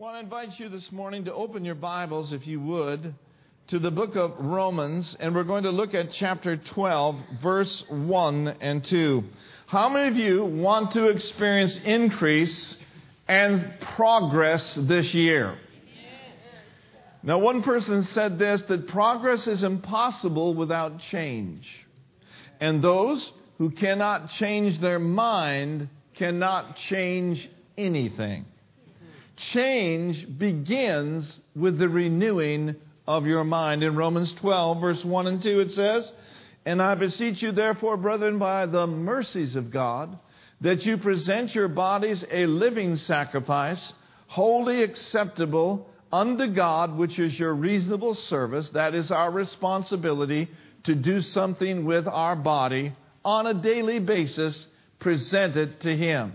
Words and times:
want 0.00 0.16
to 0.16 0.20
invite 0.24 0.58
you 0.58 0.68
this 0.68 0.90
morning 0.90 1.24
to 1.24 1.32
open 1.32 1.64
your 1.64 1.76
Bibles, 1.76 2.32
if 2.32 2.48
you 2.48 2.60
would, 2.60 3.14
to 3.68 3.78
the 3.78 3.92
book 3.92 4.16
of 4.16 4.32
Romans, 4.40 5.16
and 5.20 5.32
we're 5.32 5.44
going 5.44 5.62
to 5.62 5.70
look 5.70 5.94
at 5.94 6.10
chapter 6.10 6.56
12, 6.56 7.16
verse 7.40 7.84
1 7.88 8.56
and 8.60 8.84
2. 8.84 9.22
How 9.68 9.88
many 9.88 10.08
of 10.08 10.16
you 10.16 10.44
want 10.46 10.90
to 10.94 11.06
experience 11.06 11.78
increase 11.84 12.76
and 13.28 13.72
progress 13.94 14.74
this 14.74 15.14
year? 15.14 15.56
Now, 17.22 17.38
one 17.38 17.62
person 17.62 18.02
said 18.02 18.36
this 18.36 18.62
that 18.62 18.88
progress 18.88 19.46
is 19.46 19.62
impossible 19.62 20.56
without 20.56 20.98
change. 20.98 21.70
And 22.58 22.82
those 22.82 23.32
who 23.58 23.70
cannot 23.70 24.30
change 24.30 24.80
their 24.80 24.98
mind 24.98 25.88
cannot 26.14 26.74
change 26.74 27.48
anything. 27.78 28.46
Change 29.36 30.38
begins 30.38 31.40
with 31.56 31.78
the 31.78 31.88
renewing 31.88 32.76
of 33.06 33.26
your 33.26 33.44
mind. 33.44 33.82
In 33.82 33.96
Romans 33.96 34.32
12, 34.34 34.80
verse 34.80 35.04
1 35.04 35.26
and 35.26 35.42
2, 35.42 35.60
it 35.60 35.72
says, 35.72 36.12
And 36.64 36.80
I 36.80 36.94
beseech 36.94 37.42
you, 37.42 37.52
therefore, 37.52 37.96
brethren, 37.96 38.38
by 38.38 38.66
the 38.66 38.86
mercies 38.86 39.56
of 39.56 39.70
God, 39.70 40.18
that 40.60 40.86
you 40.86 40.98
present 40.98 41.54
your 41.54 41.68
bodies 41.68 42.24
a 42.30 42.46
living 42.46 42.96
sacrifice, 42.96 43.92
wholly 44.28 44.82
acceptable 44.82 45.88
unto 46.12 46.46
God, 46.46 46.96
which 46.96 47.18
is 47.18 47.38
your 47.38 47.54
reasonable 47.54 48.14
service. 48.14 48.70
That 48.70 48.94
is 48.94 49.10
our 49.10 49.30
responsibility 49.30 50.48
to 50.84 50.94
do 50.94 51.20
something 51.20 51.84
with 51.84 52.06
our 52.06 52.36
body 52.36 52.94
on 53.24 53.46
a 53.46 53.54
daily 53.54 53.98
basis, 53.98 54.66
present 55.00 55.56
it 55.56 55.80
to 55.80 55.96
Him. 55.96 56.34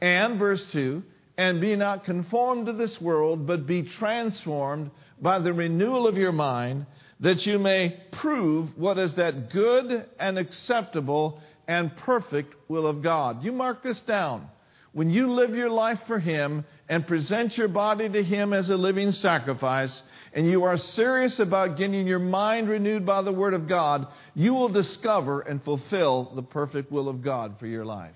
And 0.00 0.38
verse 0.38 0.64
2 0.72 1.02
and 1.36 1.60
be 1.60 1.74
not 1.76 2.04
conformed 2.04 2.66
to 2.66 2.72
this 2.72 3.00
world, 3.00 3.46
but 3.46 3.66
be 3.66 3.82
transformed 3.82 4.90
by 5.20 5.38
the 5.38 5.52
renewal 5.52 6.06
of 6.06 6.16
your 6.16 6.32
mind, 6.32 6.86
that 7.20 7.46
you 7.46 7.58
may 7.58 8.00
prove 8.12 8.76
what 8.76 8.98
is 8.98 9.14
that 9.14 9.50
good 9.50 10.06
and 10.18 10.38
acceptable 10.38 11.40
and 11.66 11.96
perfect 11.96 12.54
will 12.68 12.86
of 12.86 13.02
God. 13.02 13.42
You 13.42 13.52
mark 13.52 13.82
this 13.82 14.02
down. 14.02 14.48
When 14.92 15.10
you 15.10 15.32
live 15.32 15.56
your 15.56 15.70
life 15.70 15.98
for 16.06 16.20
Him 16.20 16.64
and 16.88 17.04
present 17.04 17.58
your 17.58 17.66
body 17.66 18.08
to 18.08 18.22
Him 18.22 18.52
as 18.52 18.70
a 18.70 18.76
living 18.76 19.10
sacrifice, 19.10 20.00
and 20.32 20.48
you 20.48 20.62
are 20.62 20.76
serious 20.76 21.40
about 21.40 21.76
getting 21.76 22.06
your 22.06 22.20
mind 22.20 22.68
renewed 22.68 23.04
by 23.04 23.22
the 23.22 23.32
Word 23.32 23.54
of 23.54 23.66
God, 23.66 24.06
you 24.34 24.54
will 24.54 24.68
discover 24.68 25.40
and 25.40 25.62
fulfill 25.64 26.32
the 26.36 26.44
perfect 26.44 26.92
will 26.92 27.08
of 27.08 27.22
God 27.22 27.58
for 27.58 27.66
your 27.66 27.84
life. 27.84 28.14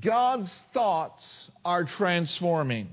God's 0.00 0.52
thoughts 0.74 1.50
are 1.64 1.84
transforming. 1.84 2.88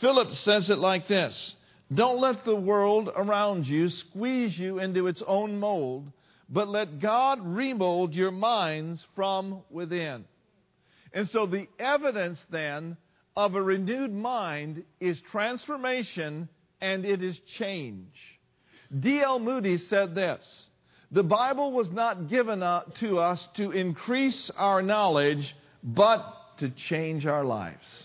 Philip 0.00 0.34
says 0.34 0.70
it 0.70 0.78
like 0.78 1.06
this 1.06 1.54
Don't 1.92 2.20
let 2.20 2.44
the 2.44 2.56
world 2.56 3.10
around 3.14 3.66
you 3.66 3.88
squeeze 3.88 4.58
you 4.58 4.78
into 4.78 5.06
its 5.06 5.22
own 5.26 5.58
mold, 5.58 6.10
but 6.48 6.68
let 6.68 6.98
God 6.98 7.40
remold 7.42 8.14
your 8.14 8.30
minds 8.30 9.06
from 9.14 9.62
within. 9.70 10.24
And 11.12 11.28
so 11.28 11.46
the 11.46 11.68
evidence 11.78 12.44
then 12.50 12.96
of 13.36 13.54
a 13.54 13.62
renewed 13.62 14.12
mind 14.12 14.84
is 14.98 15.20
transformation 15.20 16.48
and 16.80 17.04
it 17.04 17.22
is 17.22 17.38
change. 17.40 18.14
D.L. 18.98 19.38
Moody 19.38 19.76
said 19.76 20.14
this 20.14 20.66
The 21.10 21.22
Bible 21.22 21.72
was 21.72 21.90
not 21.90 22.28
given 22.28 22.62
uh, 22.62 22.82
to 23.00 23.18
us 23.18 23.46
to 23.54 23.72
increase 23.72 24.50
our 24.56 24.82
knowledge 24.82 25.54
but 25.82 26.58
to 26.58 26.70
change 26.70 27.26
our 27.26 27.44
lives. 27.44 28.04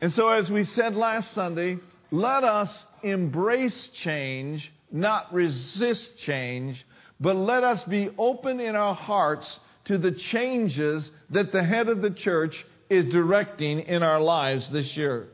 And 0.00 0.12
so, 0.12 0.28
as 0.28 0.50
we 0.50 0.64
said 0.64 0.94
last 0.94 1.32
Sunday, 1.32 1.78
let 2.10 2.44
us 2.44 2.84
embrace 3.02 3.88
change, 3.88 4.72
not 4.92 5.32
resist 5.32 6.18
change, 6.18 6.86
but 7.20 7.36
let 7.36 7.64
us 7.64 7.82
be 7.84 8.10
open 8.16 8.60
in 8.60 8.76
our 8.76 8.94
hearts 8.94 9.58
to 9.86 9.98
the 9.98 10.12
changes 10.12 11.10
that 11.30 11.50
the 11.50 11.64
head 11.64 11.88
of 11.88 12.00
the 12.00 12.10
church 12.10 12.64
is 12.88 13.06
directing 13.06 13.80
in 13.80 14.02
our 14.02 14.20
lives 14.20 14.70
this 14.70 14.96
year. 14.96 15.28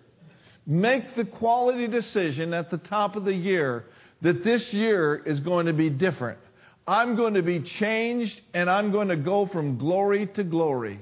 Make 0.66 1.14
the 1.14 1.24
quality 1.24 1.86
decision 1.88 2.54
at 2.54 2.70
the 2.70 2.78
top 2.78 3.16
of 3.16 3.24
the 3.24 3.34
year 3.34 3.84
that 4.22 4.42
this 4.42 4.72
year 4.72 5.16
is 5.16 5.40
going 5.40 5.66
to 5.66 5.74
be 5.74 5.90
different. 5.90 6.38
I'm 6.86 7.16
going 7.16 7.34
to 7.34 7.42
be 7.42 7.60
changed 7.60 8.40
and 8.52 8.68
I'm 8.68 8.92
going 8.92 9.08
to 9.08 9.16
go 9.16 9.46
from 9.46 9.78
glory 9.78 10.26
to 10.34 10.44
glory. 10.44 11.00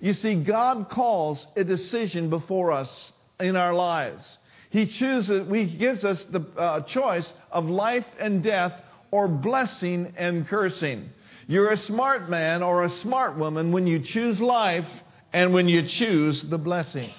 You 0.00 0.12
see, 0.12 0.34
God 0.42 0.88
calls 0.90 1.46
a 1.56 1.64
decision 1.64 2.28
before 2.28 2.72
us 2.72 3.12
in 3.40 3.56
our 3.56 3.72
lives. 3.72 4.38
He 4.70 4.86
chooses, 4.86 5.48
He 5.50 5.66
gives 5.66 6.04
us 6.04 6.24
the 6.24 6.40
uh, 6.56 6.80
choice 6.82 7.32
of 7.50 7.66
life 7.66 8.06
and 8.18 8.42
death 8.42 8.80
or 9.10 9.28
blessing 9.28 10.14
and 10.16 10.46
cursing. 10.48 11.10
You're 11.46 11.70
a 11.70 11.76
smart 11.76 12.28
man 12.28 12.62
or 12.62 12.84
a 12.84 12.90
smart 12.90 13.36
woman 13.36 13.72
when 13.72 13.86
you 13.86 14.00
choose 14.00 14.40
life 14.40 14.88
and 15.32 15.52
when 15.52 15.68
you 15.68 15.86
choose 15.86 16.42
the 16.42 16.58
blessing. 16.58 17.10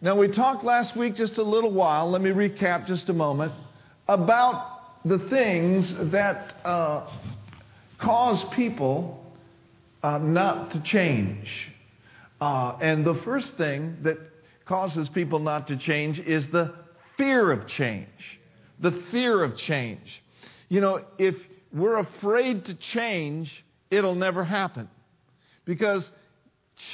Now, 0.00 0.16
we 0.16 0.28
talked 0.28 0.64
last 0.64 0.96
week 0.96 1.14
just 1.14 1.38
a 1.38 1.42
little 1.42 1.72
while, 1.72 2.10
let 2.10 2.20
me 2.20 2.30
recap 2.30 2.86
just 2.86 3.08
a 3.08 3.14
moment, 3.14 3.52
about 4.06 4.73
the 5.04 5.18
things 5.28 5.94
that 6.10 6.54
uh, 6.64 7.06
cause 7.98 8.44
people 8.54 9.22
uh, 10.02 10.18
not 10.18 10.72
to 10.72 10.82
change. 10.82 11.68
Uh, 12.40 12.76
and 12.80 13.04
the 13.04 13.14
first 13.16 13.54
thing 13.56 13.96
that 14.02 14.18
causes 14.64 15.08
people 15.08 15.38
not 15.38 15.68
to 15.68 15.76
change 15.76 16.20
is 16.20 16.48
the 16.48 16.74
fear 17.16 17.52
of 17.52 17.66
change. 17.66 18.40
The 18.80 18.92
fear 19.10 19.42
of 19.42 19.56
change. 19.56 20.22
You 20.68 20.80
know, 20.80 21.04
if 21.18 21.36
we're 21.72 21.98
afraid 21.98 22.64
to 22.66 22.74
change, 22.74 23.64
it'll 23.90 24.14
never 24.14 24.42
happen. 24.42 24.88
Because 25.64 26.10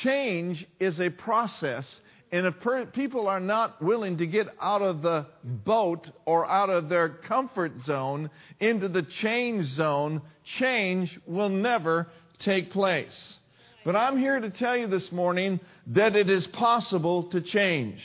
change 0.03 0.67
is 0.79 1.01
a 1.01 1.11
process 1.11 2.01
and 2.33 2.47
if 2.47 2.61
per- 2.61 2.87
people 2.87 3.29
are 3.29 3.41
not 3.41 3.83
willing 3.83 4.19
to 4.19 4.27
get 4.27 4.47
out 4.61 4.83
of 4.83 5.03
the 5.03 5.27
boat 5.43 6.09
or 6.25 6.47
out 6.47 6.71
of 6.71 6.89
their 6.89 7.09
comfort 7.09 7.73
zone 7.85 8.31
into 8.61 8.89
the 8.89 9.03
change 9.03 9.67
zone, 9.67 10.23
change 10.45 11.19
will 11.27 11.49
never 11.49 12.07
take 12.39 12.71
place. 12.71 13.37
But 13.85 13.97
I'm 13.97 14.19
here 14.19 14.39
to 14.39 14.51
tell 14.51 14.77
you 14.77 14.87
this 14.87 15.11
morning 15.11 15.59
that 15.89 16.15
it 16.15 16.31
is 16.31 16.47
possible 16.47 17.25
to 17.31 17.41
change 17.41 18.01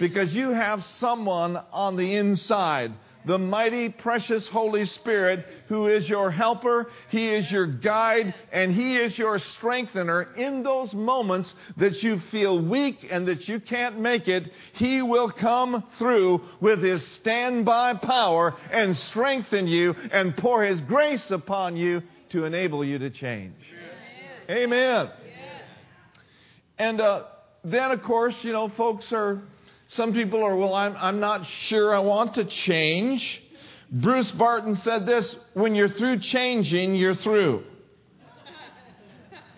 because 0.00 0.34
you 0.34 0.50
have 0.50 0.84
someone 0.84 1.56
on 1.70 1.96
the 1.96 2.16
inside 2.16 2.92
the 3.24 3.38
mighty, 3.38 3.88
precious 3.88 4.48
Holy 4.48 4.84
Spirit, 4.84 5.46
who 5.68 5.86
is 5.86 6.08
your 6.08 6.30
helper, 6.30 6.90
He 7.08 7.28
is 7.28 7.50
your 7.50 7.66
guide, 7.66 8.34
and 8.50 8.74
He 8.74 8.96
is 8.96 9.16
your 9.16 9.38
strengthener 9.38 10.22
in 10.36 10.62
those 10.62 10.92
moments 10.92 11.54
that 11.76 12.02
you 12.02 12.18
feel 12.30 12.60
weak 12.60 13.06
and 13.10 13.28
that 13.28 13.48
you 13.48 13.60
can't 13.60 13.98
make 14.00 14.28
it. 14.28 14.50
He 14.74 15.02
will 15.02 15.30
come 15.30 15.84
through 15.98 16.42
with 16.60 16.82
His 16.82 17.06
standby 17.06 17.94
power 17.94 18.54
and 18.70 18.96
strengthen 18.96 19.66
you 19.66 19.94
and 20.10 20.36
pour 20.36 20.64
His 20.64 20.80
grace 20.82 21.30
upon 21.30 21.76
you 21.76 22.02
to 22.30 22.44
enable 22.44 22.84
you 22.84 22.98
to 22.98 23.10
change. 23.10 23.54
Amen. 24.50 25.06
Amen. 25.06 25.10
And 26.78 27.00
uh, 27.00 27.24
then, 27.62 27.92
of 27.92 28.02
course, 28.02 28.34
you 28.42 28.52
know, 28.52 28.68
folks 28.70 29.12
are 29.12 29.40
some 29.92 30.14
people 30.14 30.42
are, 30.42 30.56
well, 30.56 30.74
I'm, 30.74 30.96
I'm 30.96 31.20
not 31.20 31.46
sure 31.46 31.94
I 31.94 31.98
want 31.98 32.34
to 32.34 32.44
change. 32.44 33.42
Bruce 33.90 34.30
Barton 34.30 34.74
said 34.76 35.06
this 35.06 35.36
when 35.52 35.74
you're 35.74 35.88
through 35.88 36.20
changing, 36.20 36.94
you're 36.94 37.14
through. 37.14 37.64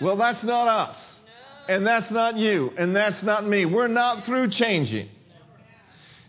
Well, 0.00 0.16
that's 0.16 0.42
not 0.42 0.66
us. 0.66 1.20
And 1.68 1.86
that's 1.86 2.10
not 2.10 2.36
you. 2.36 2.72
And 2.76 2.96
that's 2.96 3.22
not 3.22 3.46
me. 3.46 3.64
We're 3.64 3.86
not 3.88 4.26
through 4.26 4.50
changing. 4.50 5.08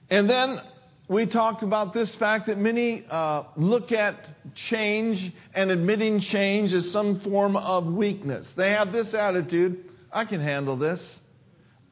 And 0.10 0.30
then 0.30 0.62
we 1.10 1.26
talked 1.26 1.64
about 1.64 1.94
this 1.94 2.14
fact 2.14 2.46
that 2.46 2.60
many 2.60 3.06
uh, 3.10 3.44
look 3.58 3.92
at 3.92 4.16
change 4.54 5.34
and 5.56 5.72
admitting 5.72 6.20
change 6.20 6.74
as 6.74 6.92
some 6.92 7.20
form 7.22 7.56
of 7.56 7.88
weakness. 7.88 8.54
They 8.56 8.70
have 8.70 8.92
this 8.92 9.16
attitude 9.16 9.84
I 10.12 10.26
can 10.26 10.42
handle 10.42 10.78
this, 10.78 11.20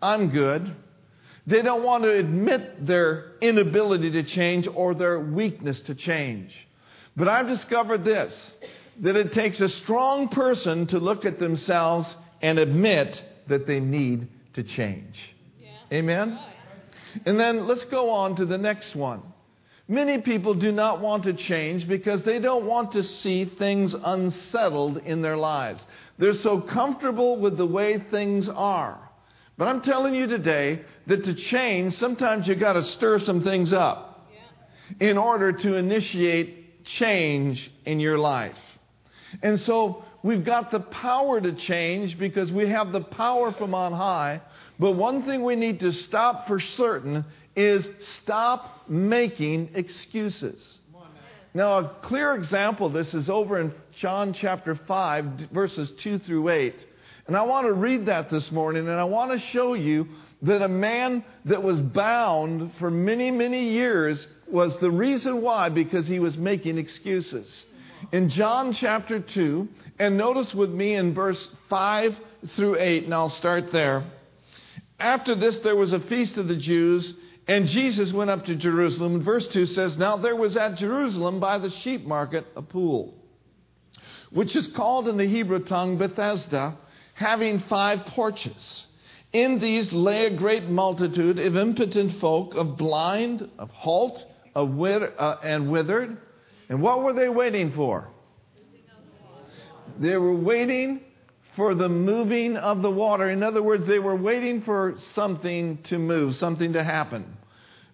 I'm 0.02 0.30
good. 0.30 0.74
They 1.46 1.62
don't 1.62 1.84
want 1.84 2.04
to 2.04 2.12
admit 2.12 2.86
their 2.86 3.34
inability 3.42 4.12
to 4.12 4.24
change 4.24 4.68
or 4.68 4.94
their 4.96 5.20
weakness 5.20 5.82
to 5.82 5.96
change. 5.96 6.56
But 7.16 7.28
I've 7.28 7.48
discovered 7.48 8.06
this 8.06 8.52
that 9.02 9.16
it 9.16 9.34
takes 9.34 9.60
a 9.60 9.70
strong 9.70 10.30
person 10.30 10.88
to 10.88 11.00
look 11.00 11.26
at 11.26 11.40
themselves 11.40 12.16
and 12.42 12.60
admit 12.60 13.24
that 13.48 13.66
they 13.66 13.80
need 13.80 14.28
to 14.54 14.64
change. 14.64 15.34
Yeah. 15.60 15.70
Amen? 15.92 16.40
And 17.26 17.40
then 17.40 17.68
let's 17.68 17.86
go 17.86 18.12
on 18.12 18.36
to 18.38 18.46
the 18.46 18.58
next 18.58 18.96
one. 18.96 19.22
Many 19.88 20.22
people 20.22 20.54
do 20.54 20.72
not 20.72 21.02
want 21.02 21.24
to 21.24 21.34
change 21.34 21.88
because 21.88 22.24
they 22.24 22.40
don't 22.40 22.66
want 22.66 22.94
to 22.94 23.04
see 23.04 23.46
things 23.46 23.94
unsettled 23.94 24.98
in 24.98 25.22
their 25.22 25.38
lives. 25.38 25.86
They're 26.18 26.34
so 26.34 26.62
comfortable 26.62 27.38
with 27.38 27.58
the 27.58 27.66
way 27.66 28.00
things 28.00 28.48
are. 28.48 29.03
But 29.58 29.68
I'm 29.68 29.82
telling 29.82 30.16
you 30.16 30.28
today 30.28 30.82
that 31.08 31.26
to 31.26 31.36
change, 31.36 31.94
sometimes 31.94 32.48
you 32.48 32.56
got 32.56 32.74
to 32.74 32.84
stir 32.84 33.20
some 33.20 33.44
things 33.44 33.72
up 33.72 34.30
in 35.00 35.18
order 35.18 35.52
to 35.52 35.76
initiate 35.76 36.86
change 36.86 37.72
in 37.86 38.00
your 38.00 38.18
life. 38.18 38.58
And 39.42 39.60
so 39.60 40.04
we've 40.24 40.44
got 40.44 40.72
the 40.72 40.80
power 40.80 41.40
to 41.40 41.54
change 41.54 42.18
because 42.18 42.52
we 42.52 42.68
have 42.68 42.92
the 42.92 43.02
power 43.02 43.52
from 43.52 43.74
on 43.76 43.94
high. 43.94 44.42
But 44.80 44.94
one 44.94 45.24
thing 45.24 45.44
we 45.44 45.56
need 45.56 45.80
to 45.82 45.92
stop 45.94 46.48
for 46.48 46.60
certain 46.60 47.26
is 47.56 47.88
stop 48.00 48.90
making 48.90 49.70
excuses. 49.76 50.80
Now, 51.54 51.78
a 51.78 51.96
clear 52.02 52.34
example 52.34 52.88
of 52.88 52.94
this 52.94 53.14
is 53.14 53.30
over 53.30 53.60
in 53.60 53.72
John 53.96 54.34
chapter 54.34 54.74
5, 54.74 55.26
verses 55.52 55.92
2 56.00 56.18
through 56.18 56.50
8. 56.50 56.74
And 57.28 57.38
I 57.38 57.44
want 57.44 57.68
to 57.68 57.74
read 57.74 58.08
that 58.08 58.30
this 58.30 58.52
morning, 58.52 58.88
and 58.88 59.00
I 59.00 59.06
want 59.06 59.32
to 59.32 59.40
show 59.40 59.76
you 59.76 60.08
that 60.42 60.62
a 60.62 60.68
man 60.68 61.24
that 61.46 61.64
was 61.64 61.80
bound 61.80 62.74
for 62.80 62.92
many, 62.92 63.32
many 63.32 63.70
years 63.70 64.28
was 64.48 64.78
the 64.80 64.92
reason 64.92 65.42
why, 65.42 65.70
because 65.70 66.06
he 66.06 66.20
was 66.20 66.38
making 66.38 66.78
excuses. 66.78 67.64
In 68.12 68.28
John 68.28 68.74
chapter 68.74 69.22
2, 69.22 69.68
and 70.00 70.18
notice 70.18 70.54
with 70.54 70.70
me 70.70 70.96
in 70.96 71.14
verse 71.14 71.50
5 71.70 72.16
through 72.50 72.78
8, 72.78 73.06
and 73.06 73.14
I'll 73.14 73.30
start 73.30 73.72
there. 73.72 74.04
After 75.00 75.34
this, 75.34 75.58
there 75.60 75.78
was 75.78 75.94
a 75.94 76.02
feast 76.02 76.38
of 76.38 76.50
the 76.50 76.58
Jews, 76.58 77.14
and 77.48 77.68
Jesus 77.68 78.12
went 78.12 78.30
up 78.30 78.46
to 78.46 78.56
Jerusalem. 78.56 79.16
And 79.16 79.24
verse 79.24 79.48
2 79.48 79.66
says, 79.68 79.98
Now 79.98 80.18
there 80.18 80.36
was 80.36 80.58
at 80.58 80.76
Jerusalem 80.76 81.40
by 81.40 81.58
the 81.58 81.70
sheep 81.70 82.06
market 82.06 82.46
a 82.58 82.62
pool, 82.62 83.16
which 84.30 84.58
is 84.58 84.68
called 84.68 85.08
in 85.08 85.16
the 85.16 85.26
Hebrew 85.26 85.64
tongue 85.64 85.98
Bethesda 85.98 86.78
having 87.14 87.60
five 87.60 88.06
porches. 88.08 88.86
In 89.32 89.60
these 89.60 89.92
lay 89.92 90.26
a 90.26 90.38
great 90.38 90.66
multitude 90.66 91.40
of 91.40 91.58
impotent 91.58 92.20
folk, 92.20 92.56
of 92.56 92.78
blind, 92.78 93.50
of 93.58 93.70
halt, 93.72 94.26
of 94.54 94.76
wither, 94.76 95.14
uh, 95.18 95.38
and 95.44 95.72
withered. 95.72 96.18
And 96.70 96.82
what 96.82 97.04
were 97.04 97.14
they 97.14 97.30
waiting 97.30 97.72
for? 97.72 98.08
They 100.00 100.18
were 100.18 100.36
waiting 100.36 101.02
for 101.56 101.76
the 101.76 101.90
moving 101.90 102.58
of 102.58 102.82
the 102.82 102.90
water. 102.90 103.30
In 103.30 103.44
other 103.44 103.62
words, 103.62 103.86
they 103.86 104.00
were 104.00 104.16
waiting 104.16 104.62
for 104.62 104.96
something 104.98 105.78
to 105.84 106.00
move, 106.00 106.36
something 106.36 106.74
to 106.74 106.84
happen. 106.84 107.38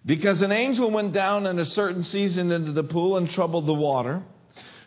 Because 0.06 0.40
an 0.40 0.52
angel 0.52 0.90
went 0.90 1.12
down 1.12 1.46
in 1.46 1.58
a 1.58 1.64
certain 1.64 2.02
season 2.02 2.52
into 2.52 2.72
the 2.72 2.84
pool 2.84 3.18
and 3.18 3.30
troubled 3.30 3.66
the 3.66 3.74
water. 3.74 4.22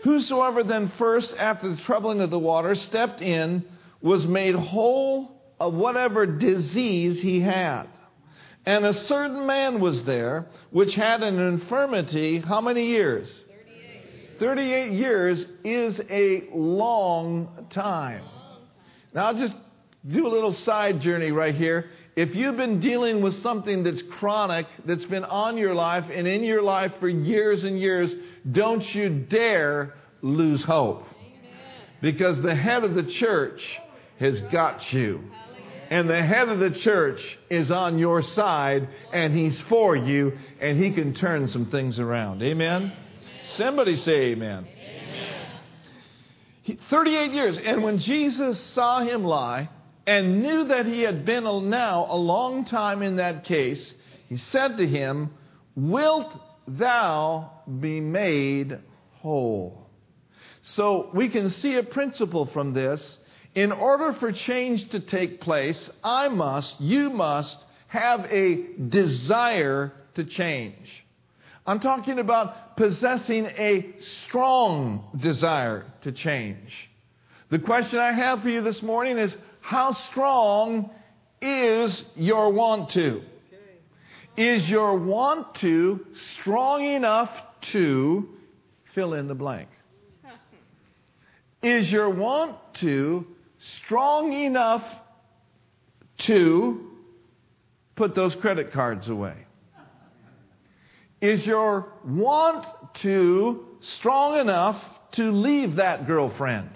Whosoever 0.03 0.63
then 0.63 0.91
first, 0.97 1.36
after 1.38 1.69
the 1.69 1.81
troubling 1.81 2.19
of 2.19 2.31
the 2.31 2.39
water, 2.39 2.74
stepped 2.74 3.21
in, 3.21 3.63
was 4.03 4.27
made 4.27 4.53
whole 4.53 5.31
of 5.59 5.73
whatever 5.73 6.27
disease 6.27 7.21
he 7.21 7.39
had. 7.39 7.85
And 8.65 8.85
a 8.85 8.94
certain 8.94 9.47
man 9.47 9.79
was 9.79 10.03
there 10.03 10.47
which 10.71 10.94
had 10.94 11.23
an 11.23 11.39
infirmity, 11.39 12.39
how 12.39 12.61
many 12.61 12.85
years? 12.88 13.33
38. 14.38 14.39
38 14.39 14.91
years 14.91 15.45
is 15.63 16.01
a 16.09 16.50
long 16.53 17.67
time. 17.69 18.23
Now, 19.13 19.25
I'll 19.25 19.38
just 19.38 19.55
do 20.07 20.27
a 20.27 20.29
little 20.29 20.53
side 20.53 21.00
journey 21.00 21.31
right 21.31 21.55
here. 21.55 21.89
If 22.15 22.35
you've 22.35 22.57
been 22.57 22.79
dealing 22.79 23.21
with 23.21 23.35
something 23.35 23.83
that's 23.83 24.01
chronic, 24.01 24.67
that's 24.85 25.05
been 25.05 25.23
on 25.23 25.57
your 25.57 25.73
life 25.73 26.05
and 26.11 26.27
in 26.27 26.44
your 26.44 26.61
life 26.61 26.91
for 27.00 27.07
years 27.09 27.63
and 27.63 27.79
years, 27.79 28.13
don't 28.50 28.83
you 28.94 29.09
dare 29.09 29.94
lose 30.21 30.63
hope. 30.63 31.05
Because 32.01 32.41
the 32.41 32.53
head 32.53 32.83
of 32.83 32.95
the 32.95 33.03
church 33.03 33.79
has 34.19 34.42
got 34.42 34.94
you. 34.94 35.21
And 35.89 36.10
the 36.10 36.24
head 36.24 36.50
of 36.50 36.60
the 36.60 36.71
church 36.71 37.38
is 37.50 37.69
on 37.69 38.00
your 38.00 38.21
side 38.21 38.89
and 39.12 39.33
he's 39.36 39.60
for 39.62 39.95
you 39.95 40.33
and 40.60 40.81
he 40.83 40.92
can 40.92 41.13
turn 41.13 41.48
some 41.48 41.68
things 41.68 42.00
around. 42.00 42.42
Amen? 42.42 42.94
Somebody 43.44 43.95
say 43.95 44.31
amen. 44.31 44.65
amen. 46.68 46.80
38 46.89 47.31
years. 47.31 47.57
And 47.57 47.83
when 47.83 48.00
Jesus 48.00 48.60
saw 48.60 49.01
him 49.01 49.24
lie 49.24 49.69
and 50.07 50.42
knew 50.42 50.63
that 50.65 50.86
he 50.86 51.01
had 51.01 51.25
been 51.25 51.69
now 51.69 52.07
a 52.10 52.18
long 52.18 52.65
time 52.65 53.01
in 53.01 53.18
that 53.18 53.44
case, 53.44 53.94
he 54.30 54.38
said 54.38 54.77
to 54.77 54.88
him, 54.88 55.31
Wilt 55.75 56.33
thou 56.68 57.51
be 57.80 58.00
made 58.00 58.80
whole? 59.15 59.89
So 60.63 61.10
we 61.13 61.30
can 61.30 61.50
see 61.50 61.75
a 61.75 61.83
principle 61.83 62.45
from 62.45 62.74
this 62.74 63.18
in 63.55 63.71
order 63.71 64.13
for 64.13 64.31
change 64.31 64.89
to 64.89 65.00
take 65.00 65.41
place, 65.41 65.89
I 66.03 66.27
must, 66.29 66.79
you 66.81 67.09
must 67.09 67.57
have 67.88 68.25
a 68.31 68.73
desire 68.89 69.94
to 70.15 70.25
change. 70.25 71.05
I'm 71.65 71.79
talking 71.79 72.19
about 72.19 72.75
possessing 72.75 73.45
a 73.45 73.95
strong 74.01 75.05
desire 75.17 75.85
to 76.01 76.11
change. 76.11 76.89
The 77.50 77.59
question 77.59 78.00
I 78.00 78.11
have 78.11 78.41
for 78.41 78.50
you 78.50 78.61
this 78.61 78.81
morning 78.81 79.17
is 79.17 79.35
how 79.61 79.94
strong 79.94 80.89
is 81.41 82.03
your 82.15 82.51
want 82.51 82.89
to? 82.91 83.21
Is 84.35 84.67
your 84.67 84.97
want 84.97 85.55
to 85.55 86.05
strong 86.31 86.83
enough 86.83 87.29
to 87.73 88.27
fill 88.95 89.13
in 89.13 89.27
the 89.27 89.35
blank? 89.35 89.69
Is 91.61 91.91
your 91.91 92.09
want 92.09 92.57
to 92.75 93.27
strong 93.63 94.33
enough 94.33 94.83
to 96.19 96.92
put 97.95 98.15
those 98.15 98.36
credit 98.36 98.71
cards 98.71 99.10
away? 99.10 99.36
Is 101.21 101.45
your 101.45 101.94
want 102.06 102.65
to 102.95 103.65
strong 103.80 104.38
enough 104.39 104.83
to 105.13 105.31
leave 105.31 105.75
that 105.75 106.06
girlfriend 106.06 106.69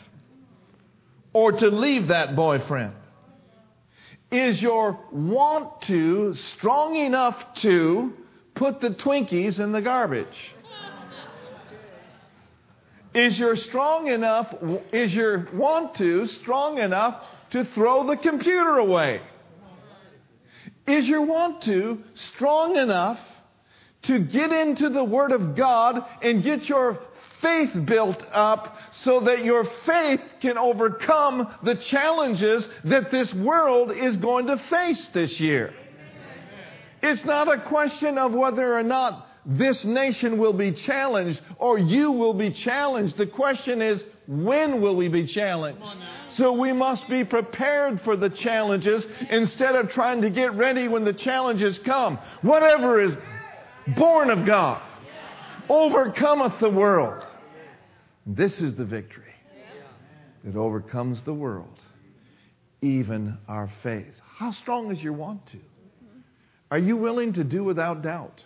or 1.34 1.52
to 1.52 1.68
leave 1.68 2.08
that 2.08 2.36
boyfriend? 2.36 2.94
Is 4.32 4.62
your 4.62 5.00
want 5.12 5.82
to 5.84 6.34
strong 6.34 6.96
enough 6.96 7.36
to 7.56 8.14
put 8.56 8.80
the 8.82 8.90
Twinkies 8.90 9.60
in 9.60 9.72
the 9.72 9.82
garbage? 9.82 10.28
Is 13.18 13.40
your 13.40 13.56
strong 13.56 14.10
enough, 14.10 14.54
is 14.94 15.12
your 15.16 15.48
want 15.52 15.96
to 15.96 16.28
strong 16.28 16.78
enough 16.78 17.24
to 17.50 17.66
throw 17.66 18.06
the 18.06 18.16
computer 18.16 18.78
away? 18.78 19.22
Is 20.86 21.10
your 21.10 21.26
want 21.26 21.64
to 21.64 22.04
strong 22.14 22.78
enough 22.78 23.18
to 24.04 24.20
get 24.20 24.52
into 24.52 24.90
the 24.90 25.04
Word 25.04 25.32
of 25.32 25.56
God 25.56 26.06
and 26.22 26.44
get 26.44 26.70
your 26.70 27.00
faith 27.42 27.72
built 27.86 28.24
up 28.32 28.78
so 28.92 29.22
that 29.22 29.44
your 29.44 29.66
faith 29.88 30.22
can 30.40 30.60
overcome 30.60 31.52
the 31.64 31.74
challenges 31.74 32.68
that 32.84 33.10
this 33.10 33.34
world 33.34 33.92
is 33.94 34.16
going 34.18 34.46
to 34.46 34.58
face 34.70 35.08
this 35.08 35.40
year? 35.40 35.74
It's 37.02 37.26
not 37.26 37.52
a 37.52 37.62
question 37.62 38.20
of 38.20 38.36
whether 38.36 38.78
or 38.78 38.84
not 38.84 39.27
this 39.48 39.86
nation 39.86 40.38
will 40.38 40.52
be 40.52 40.74
challenged 40.74 41.42
or 41.58 41.78
you 41.78 42.12
will 42.12 42.34
be 42.34 42.52
challenged. 42.52 43.16
The 43.16 43.28
question 43.28 43.82
is, 43.82 44.04
when 44.28 44.82
will 44.82 44.98
we 44.98 45.08
be 45.08 45.26
challenged? 45.26 45.96
So 46.28 46.52
we 46.52 46.74
must 46.74 47.08
be 47.08 47.24
prepared 47.24 48.02
for 48.02 48.18
the 48.18 48.30
challenges 48.30 49.08
instead 49.30 49.76
of 49.76 49.90
trying 49.90 50.22
to 50.22 50.30
get 50.30 50.54
ready 50.56 50.90
when 50.90 51.06
the 51.06 51.14
challenges 51.14 51.80
come. 51.80 52.20
Whatever 52.42 53.00
is 53.00 53.16
born 53.96 54.30
of 54.30 54.46
God 54.46 54.82
overcometh 55.70 56.60
the 56.60 56.70
world. 56.70 57.24
This 58.26 58.60
is 58.60 58.76
the 58.76 58.84
victory 58.84 59.24
that 60.44 60.58
overcomes 60.58 61.22
the 61.22 61.34
world, 61.34 61.80
even 62.82 63.38
our 63.48 63.72
faith. 63.82 64.14
How 64.36 64.52
strong 64.52 64.92
is 64.92 65.02
your 65.02 65.14
want 65.14 65.48
to? 65.48 65.58
Are 66.70 66.78
you 66.78 66.98
willing 66.98 67.32
to 67.34 67.46
do 67.46 67.64
without 67.64 68.02
doubt? 68.02 68.44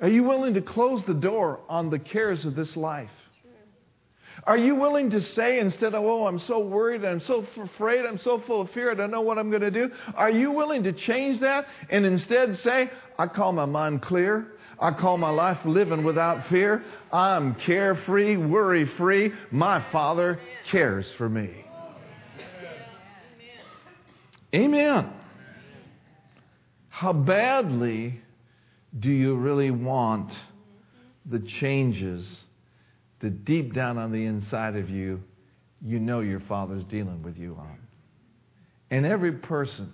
Are 0.00 0.08
you 0.08 0.22
willing 0.24 0.54
to 0.54 0.62
close 0.62 1.04
the 1.04 1.14
door 1.14 1.60
on 1.68 1.90
the 1.90 1.98
cares 1.98 2.44
of 2.44 2.54
this 2.54 2.76
life? 2.76 3.10
Are 4.44 4.56
you 4.56 4.76
willing 4.76 5.10
to 5.10 5.20
say 5.20 5.58
instead 5.58 5.94
of, 5.94 6.04
oh, 6.04 6.26
I'm 6.26 6.38
so 6.38 6.60
worried, 6.60 7.04
I'm 7.04 7.20
so 7.20 7.44
afraid, 7.56 8.06
I'm 8.06 8.18
so 8.18 8.38
full 8.38 8.60
of 8.60 8.70
fear, 8.70 8.92
I 8.92 8.94
don't 8.94 9.10
know 9.10 9.20
what 9.20 9.36
I'm 9.36 9.50
going 9.50 9.62
to 9.62 9.70
do? 9.70 9.90
Are 10.14 10.30
you 10.30 10.52
willing 10.52 10.84
to 10.84 10.92
change 10.92 11.40
that 11.40 11.66
and 11.90 12.06
instead 12.06 12.56
say, 12.56 12.90
I 13.18 13.26
call 13.26 13.52
my 13.52 13.64
mind 13.64 14.02
clear? 14.02 14.52
I 14.80 14.92
call 14.92 15.18
my 15.18 15.30
life 15.30 15.58
living 15.64 16.04
without 16.04 16.46
fear. 16.46 16.84
I'm 17.12 17.56
carefree, 17.56 18.36
worry 18.36 18.86
free. 18.96 19.32
My 19.50 19.84
Father 19.90 20.38
cares 20.70 21.12
for 21.18 21.28
me. 21.28 21.64
Amen. 24.54 25.12
How 26.88 27.12
badly 27.12 28.20
do 28.98 29.10
you 29.10 29.34
really 29.36 29.70
want 29.70 30.32
the 31.26 31.40
changes 31.40 32.26
that 33.20 33.44
deep 33.44 33.74
down 33.74 33.98
on 33.98 34.12
the 34.12 34.24
inside 34.24 34.76
of 34.76 34.88
you, 34.88 35.22
you 35.84 35.98
know 35.98 36.20
your 36.20 36.40
Father's 36.40 36.84
dealing 36.84 37.22
with 37.22 37.36
you 37.36 37.54
on? 37.58 37.78
And 38.90 39.04
every 39.04 39.32
person, 39.32 39.92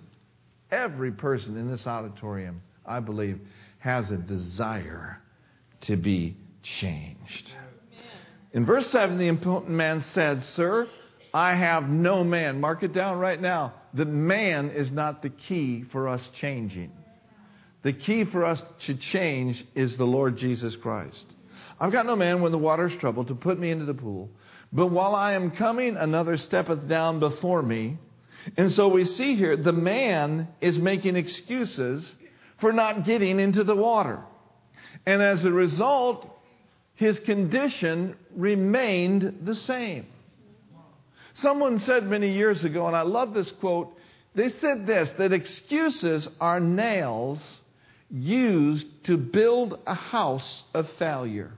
every 0.71 1.11
person 1.11 1.57
in 1.57 1.69
this 1.69 1.85
auditorium, 1.85 2.61
I 2.85 2.99
believe, 2.99 3.39
has 3.79 4.11
a 4.11 4.17
desire 4.17 5.21
to 5.81 5.97
be 5.97 6.37
changed. 6.63 7.51
In 8.53 8.65
verse 8.65 8.87
7, 8.87 9.17
the 9.17 9.27
important 9.27 9.71
man 9.71 9.99
said, 9.99 10.41
Sir, 10.41 10.87
I 11.33 11.55
have 11.55 11.89
no 11.89 12.23
man. 12.23 12.61
Mark 12.61 12.83
it 12.83 12.93
down 12.93 13.19
right 13.19 13.39
now. 13.39 13.73
The 13.93 14.05
man 14.05 14.69
is 14.69 14.91
not 14.91 15.21
the 15.21 15.29
key 15.29 15.83
for 15.91 16.07
us 16.07 16.29
changing. 16.29 16.91
The 17.85 17.93
key 17.93 18.23
for 18.23 18.43
us 18.43 18.63
to 18.87 18.95
change 18.95 19.63
is 19.75 19.95
the 19.95 20.07
Lord 20.07 20.37
Jesus 20.37 20.75
Christ. 20.75 21.35
I've 21.79 21.91
got 21.91 22.07
no 22.07 22.15
man 22.15 22.41
when 22.41 22.51
the 22.51 22.57
water's 22.57 22.95
troubled 22.95 23.27
to 23.27 23.35
put 23.35 23.59
me 23.59 23.69
into 23.69 23.85
the 23.85 23.93
pool. 23.93 24.31
But 24.73 24.87
while 24.87 25.13
I 25.13 25.33
am 25.33 25.51
coming, 25.51 25.95
another 25.95 26.35
steppeth 26.37 26.87
down 26.87 27.19
before 27.19 27.61
me. 27.61 27.99
And 28.57 28.71
so 28.71 28.87
we 28.87 29.05
see 29.05 29.35
here 29.35 29.55
the 29.55 29.71
man 29.71 30.47
is 30.61 30.79
making 30.79 31.15
excuses 31.15 32.15
for 32.57 32.73
not 32.73 33.05
getting 33.05 33.39
into 33.39 33.63
the 33.63 33.75
water. 33.75 34.19
And 35.05 35.21
as 35.21 35.45
a 35.45 35.51
result, 35.51 36.27
his 36.95 37.19
condition 37.19 38.15
remained 38.35 39.41
the 39.43 39.53
same. 39.53 40.07
Someone 41.33 41.77
said 41.77 42.09
many 42.09 42.31
years 42.31 42.63
ago, 42.63 42.87
and 42.87 42.95
I 42.95 43.03
love 43.03 43.35
this 43.35 43.51
quote, 43.51 43.95
they 44.33 44.49
said 44.49 44.87
this 44.87 45.11
that 45.19 45.31
excuses 45.31 46.27
are 46.41 46.59
nails 46.59 47.59
used 48.09 48.87
to 49.05 49.17
build 49.17 49.79
a 49.85 49.93
house 49.93 50.63
of 50.73 50.89
failure. 50.99 51.51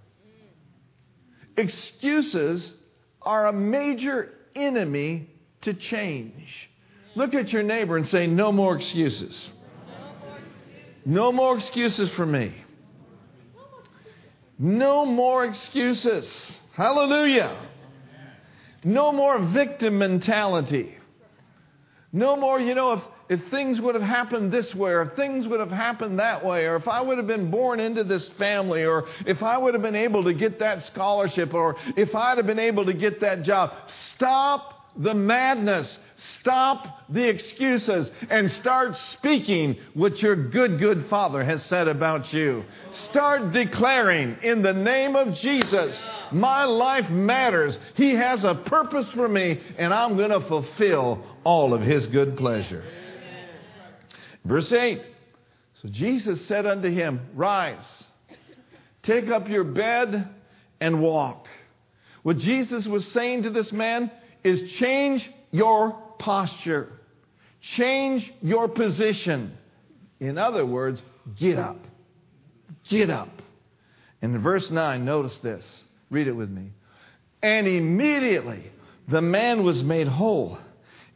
Excuses 1.55 2.71
are 3.21 3.47
a 3.47 3.53
major 3.53 4.33
enemy 4.55 5.29
to 5.61 5.73
change. 5.73 6.69
Look 7.15 7.33
at 7.33 7.51
your 7.51 7.63
neighbor 7.63 7.97
and 7.97 8.07
say, 8.07 8.27
No 8.27 8.51
more 8.51 8.75
excuses. 8.75 9.49
No 11.05 11.31
more 11.31 11.55
excuses 11.55 12.09
for 12.11 12.25
me. 12.25 12.53
No 14.59 15.05
more 15.05 15.45
excuses. 15.45 16.51
Hallelujah. 16.73 17.55
No 18.83 19.11
more 19.11 19.39
victim 19.39 19.97
mentality. 19.97 20.97
No 22.11 22.35
more, 22.35 22.59
you 22.59 22.75
know, 22.75 22.93
if, 22.93 23.01
if 23.29 23.41
things 23.51 23.81
would 23.81 23.95
have 23.95 24.03
happened 24.03 24.51
this 24.51 24.73
way, 24.73 24.91
or 24.91 25.01
if 25.03 25.13
things 25.15 25.47
would 25.47 25.59
have 25.59 25.71
happened 25.71 26.19
that 26.19 26.45
way, 26.45 26.65
or 26.65 26.75
if 26.75 26.87
I 26.87 27.01
would 27.01 27.17
have 27.17 27.27
been 27.27 27.51
born 27.51 27.79
into 27.79 28.03
this 28.03 28.29
family, 28.29 28.85
or 28.85 29.05
if 29.25 29.43
I 29.43 29.57
would 29.57 29.73
have 29.73 29.83
been 29.83 29.95
able 29.95 30.23
to 30.25 30.33
get 30.33 30.59
that 30.59 30.85
scholarship, 30.85 31.53
or 31.53 31.75
if 31.95 32.15
I'd 32.15 32.37
have 32.37 32.47
been 32.47 32.59
able 32.59 32.85
to 32.85 32.93
get 32.93 33.19
that 33.21 33.43
job. 33.43 33.73
Stop 34.15 34.77
the 34.97 35.13
madness. 35.13 35.99
Stop 36.39 37.03
the 37.09 37.27
excuses 37.27 38.09
and 38.29 38.51
start 38.51 38.95
speaking 39.11 39.77
what 39.93 40.21
your 40.21 40.35
good, 40.35 40.79
good 40.79 41.05
Father 41.07 41.43
has 41.43 41.63
said 41.65 41.87
about 41.87 42.33
you. 42.33 42.65
Start 42.91 43.51
declaring 43.51 44.37
in 44.41 44.63
the 44.63 44.73
name 44.73 45.15
of 45.15 45.35
Jesus, 45.35 46.03
my 46.31 46.63
life 46.63 47.09
matters. 47.09 47.77
He 47.95 48.15
has 48.15 48.43
a 48.43 48.55
purpose 48.55 49.11
for 49.11 49.27
me 49.27 49.59
and 49.77 49.93
I'm 49.93 50.17
going 50.17 50.31
to 50.31 50.41
fulfill 50.41 51.23
all 51.43 51.73
of 51.73 51.81
His 51.81 52.07
good 52.07 52.37
pleasure. 52.37 52.83
Verse 54.45 54.71
8. 54.71 55.01
So 55.73 55.87
Jesus 55.89 56.45
said 56.45 56.65
unto 56.65 56.89
him, 56.89 57.21
Rise, 57.35 58.03
take 59.03 59.29
up 59.29 59.47
your 59.47 59.63
bed 59.63 60.27
and 60.79 61.01
walk. 61.01 61.47
What 62.23 62.37
Jesus 62.37 62.87
was 62.87 63.07
saying 63.07 63.43
to 63.43 63.49
this 63.49 63.71
man 63.71 64.11
is 64.43 64.71
change 64.73 65.29
your 65.51 65.91
posture, 66.19 66.89
change 67.61 68.33
your 68.41 68.67
position. 68.67 69.57
In 70.19 70.37
other 70.37 70.65
words, 70.65 71.01
get 71.35 71.59
up. 71.59 71.77
Get 72.85 73.09
up. 73.09 73.29
And 74.21 74.35
in 74.35 74.41
verse 74.41 74.71
9, 74.71 75.05
notice 75.05 75.37
this. 75.39 75.83
Read 76.09 76.27
it 76.27 76.33
with 76.33 76.49
me. 76.49 76.71
And 77.41 77.67
immediately 77.67 78.71
the 79.07 79.21
man 79.21 79.63
was 79.63 79.83
made 79.83 80.07
whole 80.07 80.57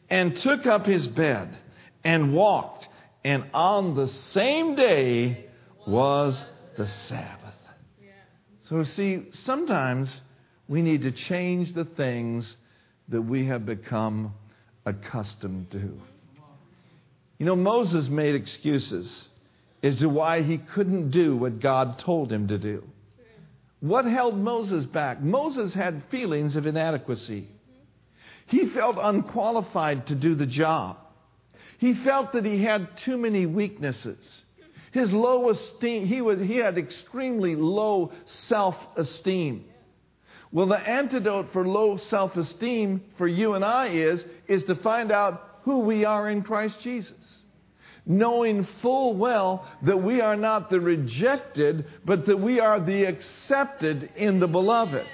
and 0.10 0.36
took 0.36 0.66
up 0.66 0.86
his 0.86 1.08
bed 1.08 1.58
and 2.04 2.34
walked. 2.34 2.88
And 3.24 3.46
on 3.54 3.96
the 3.96 4.08
same 4.08 4.76
day 4.76 5.46
was 5.88 6.44
the 6.78 6.88
Sabbath. 6.88 7.54
So, 8.62 8.84
see, 8.84 9.28
sometimes 9.32 10.10
we 10.70 10.82
need 10.82 11.02
to 11.02 11.12
change 11.12 11.74
the 11.74 11.84
things 11.84 12.56
that 13.10 13.22
we 13.22 13.46
have 13.48 13.66
become 13.66 14.34
accustomed 14.86 15.70
to. 15.72 15.92
You 17.38 17.46
know, 17.46 17.56
Moses 17.58 18.08
made 18.08 18.36
excuses 18.36 19.28
as 19.84 19.98
to 19.98 20.08
why 20.08 20.42
he 20.44 20.58
couldn't 20.58 21.10
do 21.10 21.36
what 21.36 21.60
God 21.60 22.00
told 22.00 22.32
him 22.32 22.48
to 22.48 22.58
do. 22.58 22.84
What 23.82 24.06
held 24.06 24.38
Moses 24.38 24.86
back? 24.86 25.22
Moses 25.22 25.74
had 25.74 26.04
feelings 26.10 26.56
of 26.56 26.66
inadequacy. 26.66 27.50
He 28.46 28.68
felt 28.68 28.98
unqualified 29.02 30.08
to 30.08 30.16
do 30.16 30.36
the 30.36 30.46
job. 30.46 30.98
He 31.82 31.96
felt 31.96 32.34
that 32.34 32.46
he 32.46 32.64
had 32.64 32.96
too 32.96 33.18
many 33.18 33.48
weaknesses. 33.48 34.44
His 34.92 35.12
low 35.12 35.50
esteem, 35.50 36.06
he, 36.06 36.22
was, 36.22 36.40
he 36.40 36.58
had 36.58 36.78
extremely 36.78 37.56
low 37.56 38.12
self 38.26 38.76
esteem. 38.96 39.66
Well, 40.52 40.68
the 40.68 40.78
antidote 40.78 41.52
for 41.52 41.68
low 41.68 41.98
self 41.98 42.38
esteem 42.38 43.02
for 43.18 43.28
you 43.28 43.56
and 43.56 43.66
I 43.66 43.88
is, 43.88 44.24
is 44.48 44.64
to 44.66 44.76
find 44.76 45.12
out 45.12 45.42
who 45.64 45.80
we 45.80 46.06
are 46.06 46.30
in 46.30 46.44
Christ 46.44 46.80
Jesus. 46.82 47.42
Knowing 48.06 48.68
full 48.84 49.16
well 49.16 49.68
that 49.82 50.04
we 50.04 50.22
are 50.22 50.36
not 50.36 50.70
the 50.70 50.80
rejected, 50.80 51.88
but 52.06 52.28
that 52.28 52.40
we 52.40 52.60
are 52.60 52.80
the 52.80 53.06
accepted 53.06 54.12
in 54.16 54.40
the 54.40 54.48
beloved. 54.48 55.08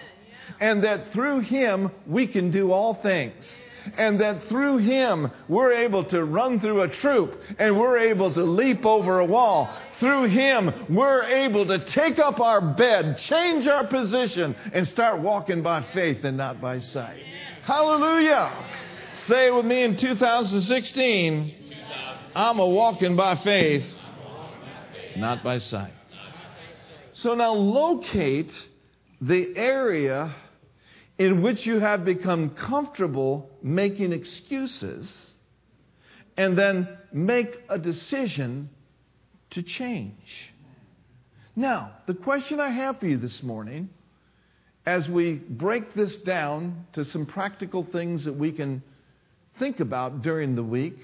And 0.59 0.83
that 0.83 1.13
through 1.13 1.41
Him 1.41 1.91
we 2.05 2.27
can 2.27 2.51
do 2.51 2.73
all 2.73 2.95
things 2.95 3.57
and 3.97 4.19
that 4.21 4.43
through 4.49 4.77
Him 4.77 5.31
we're 5.47 5.73
able 5.73 6.03
to 6.05 6.23
run 6.23 6.59
through 6.59 6.81
a 6.81 6.87
troop 6.89 7.39
and 7.59 7.79
we're 7.79 7.97
able 7.97 8.33
to 8.33 8.43
leap 8.43 8.85
over 8.85 9.19
a 9.19 9.25
wall. 9.25 9.69
Through 9.99 10.29
Him 10.29 10.87
we're 10.89 11.23
able 11.23 11.65
to 11.67 11.85
take 11.85 12.19
up 12.19 12.39
our 12.39 12.61
bed, 12.61 13.17
change 13.17 13.67
our 13.67 13.87
position, 13.87 14.55
and 14.73 14.87
start 14.87 15.21
walking 15.21 15.63
by 15.63 15.83
faith 15.93 16.23
and 16.23 16.37
not 16.37 16.61
by 16.61 16.79
sight. 16.79 17.21
Hallelujah! 17.63 18.51
Say 19.25 19.47
it 19.47 19.53
with 19.53 19.65
me 19.65 19.83
in 19.83 19.97
2016 19.97 21.57
I'm 22.37 22.59
a 22.59 22.67
walking 22.67 23.15
by 23.15 23.35
faith, 23.37 23.83
not 25.15 25.43
by 25.43 25.57
sight. 25.57 25.91
So 27.13 27.33
now 27.33 27.53
locate 27.53 28.51
the 29.19 29.57
area 29.57 30.35
in 31.17 31.41
which 31.41 31.65
you 31.65 31.79
have 31.79 32.05
become 32.05 32.51
comfortable 32.51 33.49
making 33.63 34.13
excuses 34.13 35.33
and 36.37 36.57
then 36.57 36.87
make 37.11 37.59
a 37.69 37.79
decision 37.79 38.69
to 39.49 39.63
change. 39.63 40.53
Now, 41.55 41.93
the 42.05 42.13
question 42.13 42.59
I 42.59 42.69
have 42.69 42.99
for 42.99 43.07
you 43.07 43.17
this 43.17 43.41
morning, 43.41 43.89
as 44.85 45.09
we 45.09 45.33
break 45.33 45.93
this 45.95 46.17
down 46.17 46.85
to 46.93 47.03
some 47.03 47.25
practical 47.25 47.83
things 47.83 48.25
that 48.25 48.35
we 48.35 48.51
can 48.51 48.83
think 49.57 49.79
about 49.79 50.21
during 50.21 50.53
the 50.53 50.63
week, 50.63 50.99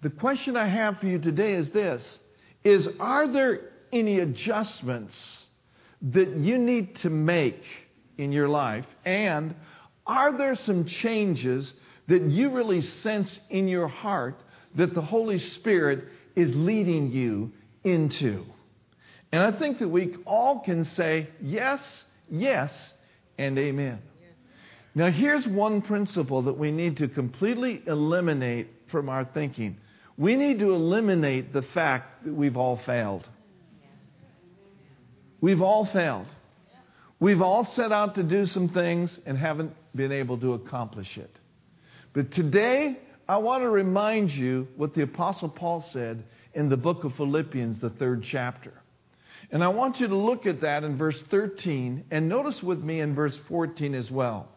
the 0.00 0.10
question 0.10 0.56
I 0.56 0.68
have 0.68 0.98
for 0.98 1.06
you 1.06 1.18
today 1.18 1.52
is 1.52 1.70
this 1.70 2.18
is 2.64 2.88
are 2.98 3.28
there 3.28 3.60
any 3.92 4.20
adjustments 4.20 5.38
that 6.00 6.28
you 6.36 6.58
need 6.58 6.96
to 6.96 7.10
make 7.10 7.62
in 8.18 8.32
your 8.32 8.48
life? 8.48 8.84
And 9.04 9.54
are 10.06 10.36
there 10.36 10.54
some 10.54 10.84
changes 10.84 11.72
that 12.08 12.22
you 12.22 12.50
really 12.50 12.82
sense 12.82 13.38
in 13.48 13.68
your 13.68 13.88
heart 13.88 14.42
that 14.74 14.94
the 14.94 15.02
Holy 15.02 15.38
Spirit 15.38 16.04
is 16.36 16.54
leading 16.54 17.10
you 17.10 17.52
into? 17.84 18.44
And 19.32 19.42
I 19.42 19.58
think 19.58 19.78
that 19.78 19.88
we 19.88 20.16
all 20.26 20.60
can 20.60 20.84
say 20.84 21.28
yes, 21.40 22.04
yes, 22.30 22.92
and 23.38 23.58
amen. 23.58 24.00
Now, 24.94 25.10
here's 25.10 25.46
one 25.46 25.82
principle 25.82 26.42
that 26.42 26.58
we 26.58 26.72
need 26.72 26.96
to 26.96 27.08
completely 27.08 27.82
eliminate 27.86 28.68
from 28.90 29.08
our 29.08 29.24
thinking. 29.24 29.76
We 30.16 30.34
need 30.34 30.58
to 30.58 30.74
eliminate 30.74 31.52
the 31.52 31.62
fact 31.62 32.24
that 32.24 32.34
we've 32.34 32.56
all 32.56 32.80
failed. 32.84 33.28
We've 35.40 35.62
all 35.62 35.86
failed. 35.86 36.26
We've 37.20 37.42
all 37.42 37.64
set 37.64 37.90
out 37.90 38.14
to 38.14 38.22
do 38.22 38.46
some 38.46 38.68
things 38.68 39.18
and 39.26 39.36
haven't 39.36 39.72
been 39.94 40.12
able 40.12 40.38
to 40.38 40.52
accomplish 40.54 41.18
it. 41.18 41.30
But 42.12 42.30
today, 42.30 42.98
I 43.28 43.38
want 43.38 43.62
to 43.62 43.68
remind 43.68 44.30
you 44.30 44.68
what 44.76 44.94
the 44.94 45.02
Apostle 45.02 45.48
Paul 45.48 45.82
said 45.82 46.24
in 46.54 46.68
the 46.68 46.76
book 46.76 47.04
of 47.04 47.14
Philippians, 47.16 47.80
the 47.80 47.90
third 47.90 48.22
chapter. 48.22 48.72
And 49.50 49.64
I 49.64 49.68
want 49.68 50.00
you 50.00 50.08
to 50.08 50.16
look 50.16 50.46
at 50.46 50.60
that 50.60 50.84
in 50.84 50.96
verse 50.96 51.20
13 51.30 52.04
and 52.10 52.28
notice 52.28 52.62
with 52.62 52.80
me 52.80 53.00
in 53.00 53.14
verse 53.14 53.38
14 53.48 53.94
as 53.94 54.10
well. 54.10 54.48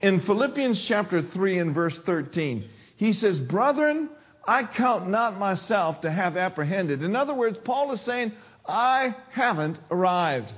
In 0.00 0.20
Philippians 0.22 0.82
chapter 0.82 1.20
3 1.20 1.58
and 1.58 1.74
verse 1.74 1.98
13, 2.06 2.68
He 2.96 3.12
says, 3.12 3.38
Brethren, 3.38 4.08
I 4.46 4.64
count 4.64 5.08
not 5.08 5.38
myself 5.38 6.00
to 6.02 6.10
have 6.10 6.36
apprehended. 6.36 7.02
In 7.02 7.14
other 7.14 7.34
words, 7.34 7.58
Paul 7.62 7.92
is 7.92 8.00
saying, 8.00 8.32
I 8.66 9.14
haven't 9.30 9.78
arrived. 9.90 10.52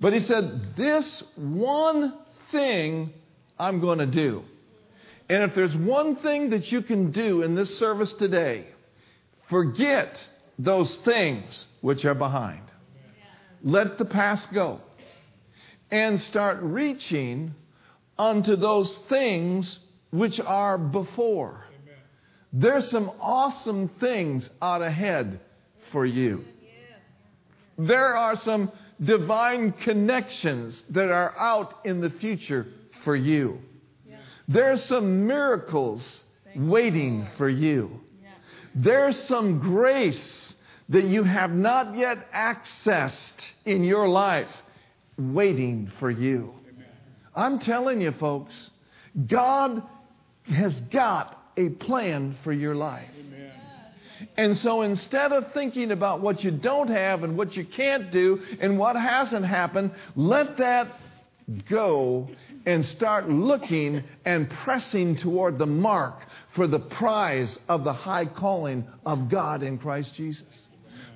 But 0.00 0.14
he 0.14 0.20
said, 0.20 0.76
This 0.76 1.22
one 1.36 2.14
thing 2.50 3.12
I'm 3.58 3.80
going 3.80 3.98
to 3.98 4.06
do. 4.06 4.42
And 5.28 5.44
if 5.44 5.54
there's 5.54 5.76
one 5.76 6.16
thing 6.16 6.50
that 6.50 6.72
you 6.72 6.82
can 6.82 7.12
do 7.12 7.42
in 7.42 7.54
this 7.54 7.78
service 7.78 8.12
today, 8.14 8.66
forget 9.48 10.18
those 10.58 10.96
things 10.98 11.66
which 11.82 12.04
are 12.04 12.14
behind. 12.14 12.62
Let 13.62 13.98
the 13.98 14.04
past 14.04 14.52
go. 14.52 14.80
And 15.90 16.20
start 16.20 16.58
reaching 16.62 17.54
unto 18.18 18.56
those 18.56 18.98
things 19.08 19.78
which 20.10 20.40
are 20.40 20.78
before. 20.78 21.64
There's 22.52 22.88
some 22.88 23.10
awesome 23.20 23.88
things 24.00 24.48
out 24.60 24.82
ahead 24.82 25.40
for 25.92 26.04
you. 26.04 26.44
There 27.78 28.16
are 28.16 28.36
some 28.36 28.72
divine 29.02 29.72
connections 29.72 30.82
that 30.90 31.10
are 31.10 31.36
out 31.38 31.80
in 31.84 32.00
the 32.00 32.10
future 32.10 32.66
for 33.04 33.16
you. 33.16 33.58
There's 34.48 34.82
some 34.84 35.26
miracles 35.26 36.20
waiting 36.56 37.26
for 37.38 37.48
you. 37.48 38.00
There's 38.74 39.18
some 39.18 39.58
grace 39.60 40.54
that 40.88 41.04
you 41.04 41.22
have 41.22 41.52
not 41.52 41.96
yet 41.96 42.32
accessed 42.32 43.46
in 43.64 43.84
your 43.84 44.08
life 44.08 44.50
waiting 45.16 45.90
for 45.98 46.10
you. 46.10 46.54
I'm 47.34 47.60
telling 47.60 48.00
you, 48.00 48.12
folks, 48.12 48.70
God 49.28 49.82
has 50.46 50.80
got 50.82 51.40
a 51.56 51.68
plan 51.68 52.36
for 52.42 52.52
your 52.52 52.74
life. 52.74 53.08
And 54.36 54.56
so 54.56 54.82
instead 54.82 55.32
of 55.32 55.52
thinking 55.52 55.90
about 55.90 56.20
what 56.20 56.44
you 56.44 56.50
don't 56.50 56.88
have 56.88 57.24
and 57.24 57.36
what 57.36 57.56
you 57.56 57.64
can't 57.64 58.10
do 58.10 58.40
and 58.60 58.78
what 58.78 58.96
hasn't 58.96 59.44
happened, 59.46 59.92
let 60.16 60.56
that 60.58 60.88
go 61.68 62.28
and 62.66 62.84
start 62.84 63.28
looking 63.28 64.04
and 64.24 64.48
pressing 64.50 65.16
toward 65.16 65.58
the 65.58 65.66
mark 65.66 66.26
for 66.54 66.66
the 66.66 66.78
prize 66.78 67.58
of 67.68 67.84
the 67.84 67.92
high 67.92 68.26
calling 68.26 68.86
of 69.06 69.28
God 69.28 69.62
in 69.62 69.78
Christ 69.78 70.14
Jesus. 70.14 70.68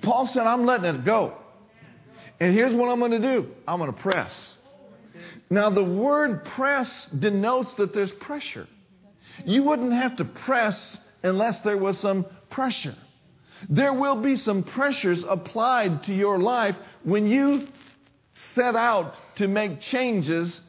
Paul 0.02 0.26
said, 0.26 0.46
I'm 0.46 0.64
letting 0.64 0.94
it 0.96 1.04
go. 1.04 1.34
And 2.40 2.54
here's 2.54 2.74
what 2.74 2.88
I'm 2.88 2.98
going 2.98 3.12
to 3.12 3.20
do 3.20 3.50
I'm 3.68 3.78
going 3.78 3.92
to 3.92 4.00
press. 4.00 4.54
Now, 5.50 5.70
the 5.70 5.84
word 5.84 6.44
press 6.44 7.06
denotes 7.16 7.74
that 7.74 7.92
there's 7.94 8.12
pressure. 8.12 8.66
You 9.44 9.62
wouldn't 9.62 9.92
have 9.92 10.16
to 10.16 10.24
press 10.24 10.98
unless 11.22 11.60
there 11.60 11.78
was 11.78 11.98
some 11.98 12.26
pressure. 12.54 12.94
There 13.68 13.92
will 13.92 14.22
be 14.22 14.36
some 14.36 14.62
pressures 14.62 15.24
applied 15.28 16.04
to 16.04 16.14
your 16.14 16.38
life 16.38 16.76
when 17.02 17.26
you 17.26 17.66
set 18.54 18.74
out 18.76 19.14
to 19.36 19.48
make 19.48 19.80
changes 19.80 20.60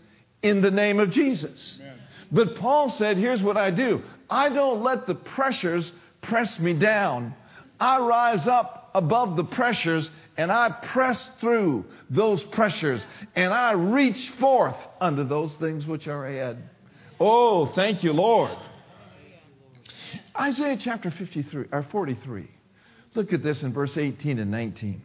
in 0.41 0.61
the 0.61 0.71
name 0.71 0.99
of 0.99 1.11
Jesus. 1.11 1.79
Amen. 1.81 1.99
But 2.31 2.55
Paul 2.55 2.89
said, 2.89 3.17
here's 3.17 3.41
what 3.41 3.57
I 3.57 3.71
do. 3.71 4.01
I 4.29 4.49
don't 4.49 4.83
let 4.83 5.07
the 5.07 5.15
pressures 5.15 5.91
press 6.21 6.59
me 6.59 6.73
down. 6.73 7.35
I 7.79 7.99
rise 7.99 8.47
up 8.47 8.91
above 8.93 9.35
the 9.35 9.43
pressures 9.43 10.09
and 10.37 10.51
I 10.51 10.69
press 10.69 11.31
through 11.39 11.85
those 12.09 12.43
pressures 12.43 13.05
and 13.35 13.53
I 13.53 13.73
reach 13.73 14.29
forth 14.39 14.77
unto 14.99 15.23
those 15.23 15.53
things 15.55 15.85
which 15.85 16.07
are 16.07 16.25
ahead. 16.25 16.57
Oh, 17.19 17.67
thank 17.67 18.03
you, 18.03 18.13
Lord. 18.13 18.57
Isaiah 20.39 20.77
chapter 20.77 21.11
53 21.11 21.65
or 21.71 21.83
43. 21.83 22.49
Look 23.13 23.31
at 23.31 23.41
this 23.41 23.61
in 23.63 23.73
verse 23.73 23.95
18 23.95 24.39
and 24.39 24.51
19. 24.51 25.01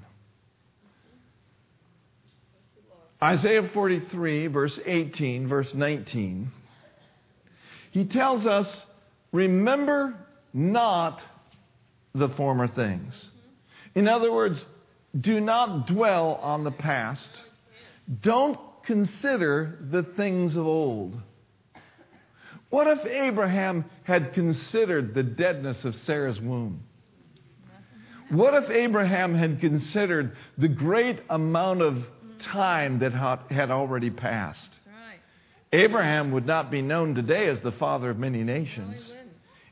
Isaiah 3.23 3.69
43, 3.73 4.47
verse 4.49 4.81
18, 4.85 5.47
verse 5.47 5.75
19. 5.75 6.51
He 7.93 8.07
tells 8.07 8.47
us, 8.47 8.83
Remember 9.33 10.17
not 10.53 11.21
the 12.15 12.31
former 12.31 12.67
things. 12.67 13.29
In 13.95 14.09
other 14.09 14.33
words, 14.33 14.65
do 15.19 15.41
not 15.41 15.87
dwell 15.87 16.35
on 16.43 16.65
the 16.65 16.71
past. 16.71 17.31
Don't 18.23 18.59
consider 18.85 19.79
the 19.91 20.03
things 20.03 20.57
of 20.57 20.67
old. 20.67 21.21
What 22.71 22.87
if 22.87 23.05
Abraham 23.05 23.85
had 24.05 24.33
considered 24.33 25.13
the 25.13 25.25
deadness 25.25 25.85
of 25.85 25.97
Sarah's 25.97 26.41
womb? 26.41 26.83
What 28.31 28.55
if 28.55 28.71
Abraham 28.71 29.35
had 29.35 29.61
considered 29.61 30.37
the 30.57 30.69
great 30.69 31.21
amount 31.29 31.83
of 31.83 32.05
time 32.41 33.01
that 33.01 33.13
had 33.51 33.73
already 33.73 34.11
passed? 34.11 34.71
Abraham 35.73 36.33
would 36.33 36.47
not 36.47 36.71
be 36.71 36.81
known 36.81 37.15
today 37.15 37.49
as 37.49 37.61
the 37.61 37.73
father 37.73 38.11
of 38.11 38.19
many 38.19 38.43
nations 38.43 39.13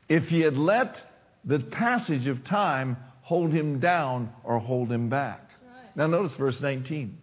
if 0.07 0.25
he 0.25 0.41
had 0.41 0.57
let 0.57 0.97
the 1.45 1.59
passage 1.59 2.27
of 2.27 2.43
time 2.43 2.97
hold 3.21 3.53
him 3.53 3.79
down 3.79 4.31
or 4.43 4.59
hold 4.59 4.91
him 4.91 5.09
back. 5.09 5.49
Now, 5.95 6.07
notice 6.07 6.33
verse 6.33 6.59
19. 6.59 7.17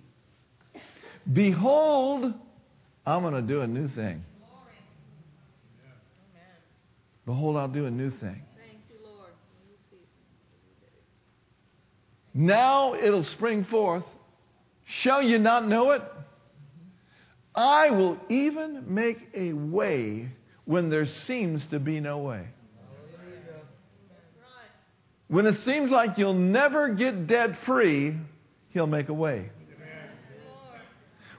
Behold, 1.32 2.32
I'm 3.04 3.22
going 3.22 3.34
to 3.34 3.42
do 3.42 3.60
a 3.60 3.66
new 3.66 3.88
thing. 3.88 4.24
Behold, 7.26 7.56
I'll 7.56 7.68
do 7.68 7.86
a 7.86 7.90
new 7.90 8.10
thing. 8.10 8.42
Now 12.32 12.94
it'll 12.94 13.24
spring 13.24 13.64
forth. 13.64 14.04
Shall 14.84 15.22
you 15.22 15.38
not 15.38 15.66
know 15.66 15.90
it? 15.92 16.02
I 17.54 17.90
will 17.90 18.18
even 18.28 18.94
make 18.94 19.18
a 19.34 19.54
way 19.54 20.28
when 20.66 20.90
there 20.90 21.06
seems 21.06 21.66
to 21.68 21.80
be 21.80 21.98
no 21.98 22.18
way. 22.18 22.46
When 25.28 25.46
it 25.46 25.54
seems 25.56 25.90
like 25.90 26.18
you'll 26.18 26.34
never 26.34 26.90
get 26.90 27.26
debt 27.26 27.56
free, 27.64 28.14
He'll 28.68 28.86
make 28.86 29.08
a 29.08 29.14
way. 29.14 29.50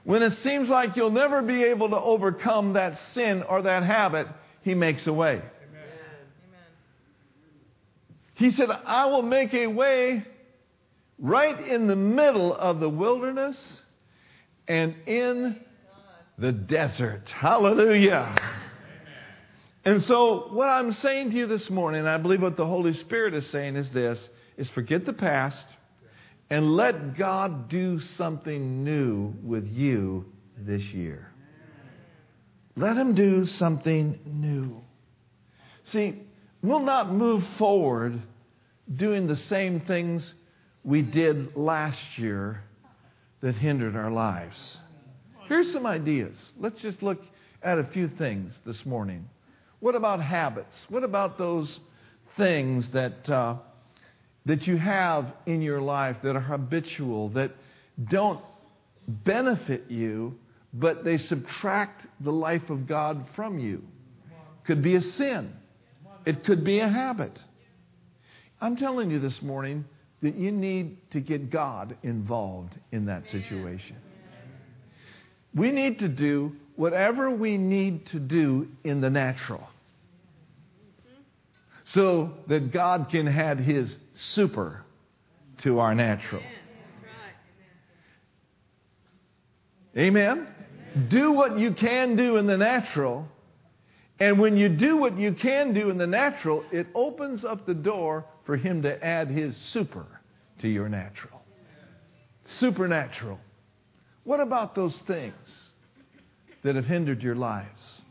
When 0.02 0.22
it 0.22 0.32
seems 0.32 0.68
like 0.68 0.96
you'll 0.96 1.10
never 1.10 1.40
be 1.42 1.62
able 1.64 1.90
to 1.90 1.96
overcome 1.96 2.72
that 2.72 2.98
sin 3.12 3.44
or 3.44 3.62
that 3.62 3.84
habit, 3.84 4.26
He 4.62 4.74
makes 4.74 5.06
a 5.06 5.12
way. 5.12 5.42
He 8.38 8.52
said, 8.52 8.70
I 8.70 9.06
will 9.06 9.22
make 9.22 9.52
a 9.52 9.66
way 9.66 10.24
right 11.18 11.60
in 11.66 11.88
the 11.88 11.96
middle 11.96 12.54
of 12.54 12.78
the 12.78 12.88
wilderness 12.88 13.58
and 14.68 14.94
in 15.06 15.58
the 16.38 16.52
desert. 16.52 17.28
Hallelujah. 17.28 18.36
And 19.84 20.00
so, 20.00 20.50
what 20.52 20.68
I'm 20.68 20.92
saying 20.92 21.30
to 21.32 21.36
you 21.36 21.46
this 21.48 21.68
morning, 21.68 22.06
I 22.06 22.16
believe 22.18 22.40
what 22.40 22.56
the 22.56 22.66
Holy 22.66 22.94
Spirit 22.94 23.34
is 23.34 23.44
saying 23.48 23.74
is 23.74 23.90
this 23.90 24.28
is 24.56 24.70
forget 24.70 25.04
the 25.04 25.12
past 25.12 25.66
and 26.48 26.76
let 26.76 27.16
God 27.16 27.68
do 27.68 27.98
something 27.98 28.84
new 28.84 29.34
with 29.42 29.66
you 29.66 30.26
this 30.56 30.84
year. 30.84 31.32
Let 32.76 32.96
Him 32.96 33.16
do 33.16 33.46
something 33.46 34.20
new. 34.24 34.80
See, 35.82 36.22
we'll 36.62 36.80
not 36.80 37.12
move 37.12 37.44
forward 37.56 38.20
doing 38.96 39.26
the 39.26 39.36
same 39.36 39.80
things 39.80 40.34
we 40.84 41.02
did 41.02 41.56
last 41.56 42.18
year 42.18 42.62
that 43.40 43.54
hindered 43.54 43.96
our 43.96 44.10
lives. 44.10 44.78
Here's 45.46 45.70
some 45.72 45.86
ideas. 45.86 46.50
Let's 46.58 46.80
just 46.80 47.02
look 47.02 47.22
at 47.62 47.78
a 47.78 47.84
few 47.84 48.08
things 48.08 48.54
this 48.64 48.84
morning. 48.84 49.28
What 49.80 49.94
about 49.94 50.20
habits? 50.20 50.86
What 50.88 51.04
about 51.04 51.38
those 51.38 51.80
things 52.36 52.90
that, 52.90 53.28
uh, 53.28 53.56
that 54.46 54.66
you 54.66 54.76
have 54.76 55.32
in 55.46 55.62
your 55.62 55.80
life 55.80 56.16
that 56.22 56.36
are 56.36 56.40
habitual, 56.40 57.30
that 57.30 57.52
don't 58.10 58.40
benefit 59.08 59.84
you, 59.88 60.38
but 60.74 61.04
they 61.04 61.18
subtract 61.18 62.06
the 62.20 62.32
life 62.32 62.70
of 62.70 62.86
God 62.86 63.26
from 63.34 63.58
you? 63.58 63.82
Could 64.64 64.82
be 64.82 64.96
a 64.96 65.00
sin. 65.00 65.52
It 66.26 66.44
could 66.44 66.64
be 66.64 66.80
a 66.80 66.88
habit. 66.88 67.38
I'm 68.60 68.76
telling 68.76 69.10
you 69.10 69.18
this 69.18 69.40
morning 69.40 69.84
that 70.22 70.34
you 70.34 70.50
need 70.50 71.10
to 71.12 71.20
get 71.20 71.50
God 71.50 71.96
involved 72.02 72.74
in 72.90 73.06
that 73.06 73.28
situation. 73.28 73.96
We 75.54 75.70
need 75.70 76.00
to 76.00 76.08
do 76.08 76.52
whatever 76.76 77.30
we 77.30 77.56
need 77.56 78.06
to 78.06 78.18
do 78.18 78.68
in 78.84 79.00
the 79.00 79.10
natural 79.10 79.66
so 81.84 82.32
that 82.48 82.72
God 82.72 83.08
can 83.10 83.28
add 83.28 83.60
his 83.60 83.94
super 84.16 84.84
to 85.58 85.78
our 85.78 85.94
natural. 85.94 86.42
Amen? 89.96 90.46
Do 91.08 91.32
what 91.32 91.58
you 91.58 91.72
can 91.72 92.14
do 92.14 92.36
in 92.36 92.46
the 92.46 92.56
natural 92.56 93.26
And 94.20 94.38
when 94.38 94.56
you 94.56 94.68
do 94.68 94.96
what 94.96 95.16
you 95.16 95.32
can 95.32 95.74
do 95.74 95.90
in 95.90 95.98
the 95.98 96.06
natural, 96.06 96.64
it 96.72 96.88
opens 96.94 97.44
up 97.44 97.66
the 97.66 97.74
door 97.74 98.24
for 98.44 98.56
Him 98.56 98.82
to 98.82 99.04
add 99.04 99.28
His 99.28 99.56
super 99.56 100.06
to 100.60 100.68
your 100.68 100.88
natural. 100.88 101.40
Supernatural. 102.44 103.38
What 104.24 104.40
about 104.40 104.74
those 104.74 104.98
things 105.00 105.34
that 106.62 106.74
have 106.74 106.84
hindered 106.84 107.22
your 107.22 107.36
lives? 107.36 108.02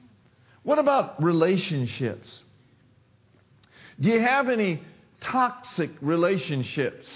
What 0.63 0.79
about 0.79 1.21
relationships? 1.21 2.41
Do 3.99 4.09
you 4.09 4.19
have 4.19 4.49
any 4.49 4.81
toxic 5.19 5.89
relationships 6.01 7.07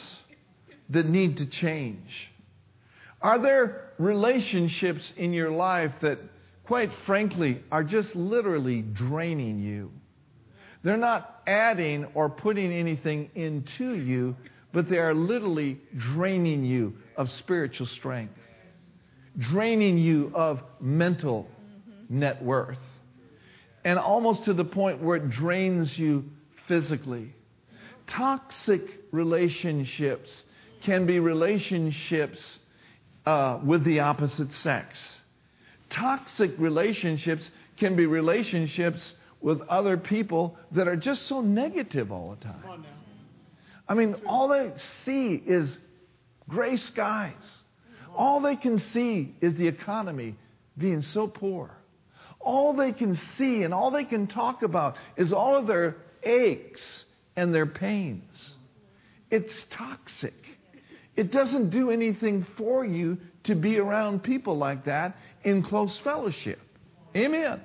that 0.90 1.06
need 1.08 1.38
to 1.38 1.46
change? 1.46 2.32
Are 3.22 3.40
there 3.40 3.92
relationships 3.98 5.14
in 5.16 5.32
your 5.32 5.52
life 5.52 5.92
that, 6.02 6.20
quite 6.72 6.92
frankly, 7.06 7.62
are 7.70 7.84
just 7.84 8.16
literally 8.16 8.82
draining 8.82 9.60
you? 9.60 9.92
They're 10.84 10.96
not 10.96 11.42
adding 11.46 12.06
or 12.14 12.30
putting 12.30 12.72
anything 12.72 13.30
into 13.36 13.94
you, 13.96 14.38
but 14.72 14.90
they 14.90 14.98
are 14.98 15.14
literally 15.14 15.82
draining 15.98 16.64
you 16.64 16.94
of 17.18 17.30
spiritual 17.30 17.88
strength, 17.88 18.36
draining 19.38 19.98
you 19.98 20.32
of 20.34 20.62
mental 20.80 21.46
net 22.08 22.42
worth, 22.42 22.80
and 23.84 24.00
almost 24.00 24.46
to 24.46 24.54
the 24.54 24.64
point 24.64 25.04
where 25.04 25.18
it 25.18 25.30
drains 25.30 26.00
you 26.00 26.24
physically. 26.70 27.36
Toxic 28.08 28.84
relationships 29.12 30.32
can 30.86 31.06
be 31.06 31.20
relationships 31.20 32.40
uh, 33.26 33.60
with 33.62 33.84
the 33.84 34.00
opposite 34.00 34.54
sex. 34.54 34.98
Toxic 35.92 36.52
relationships 36.58 37.50
can 37.78 37.96
be 37.96 38.06
relationships 38.06 39.14
with 39.42 39.62
other 39.62 39.98
people 39.98 40.58
that 40.72 40.88
are 40.88 40.96
just 40.96 41.24
so 41.28 41.42
negative 41.42 42.12
all 42.12 42.36
the 42.36 42.46
time. 42.46 42.86
I 43.88 43.94
mean, 43.94 44.16
all 44.26 44.48
they 44.48 44.72
see 45.04 45.36
is 45.36 45.78
gray 46.48 46.78
skies. 46.78 47.34
All 48.16 48.40
they 48.40 48.56
can 48.56 48.78
see 48.78 49.36
is 49.42 49.56
the 49.56 49.68
economy 49.68 50.36
being 50.78 51.02
so 51.02 51.28
poor. 51.28 51.72
All 52.40 52.74
they 52.74 52.92
can 52.92 53.16
see 53.38 53.64
and 53.64 53.74
all 53.74 53.92
they 53.92 54.06
can 54.06 54.28
talk 54.28 54.64
about 54.64 54.96
is 55.18 55.34
all 55.34 55.56
of 55.56 55.68
their 55.68 55.98
aches 56.24 57.06
and 57.36 57.54
their 57.54 57.66
pains. 57.66 58.52
It's 59.30 59.66
toxic. 59.70 60.34
It 61.16 61.32
doesn't 61.32 61.70
do 61.70 61.92
anything 61.92 62.46
for 62.58 62.86
you 62.86 63.18
to 63.44 63.56
be 63.56 63.80
around 63.80 64.24
people 64.24 64.58
like 64.58 64.86
that 64.86 65.16
in 65.44 65.64
close 65.64 65.98
fellowship. 66.00 66.60
Amen. 67.16 67.62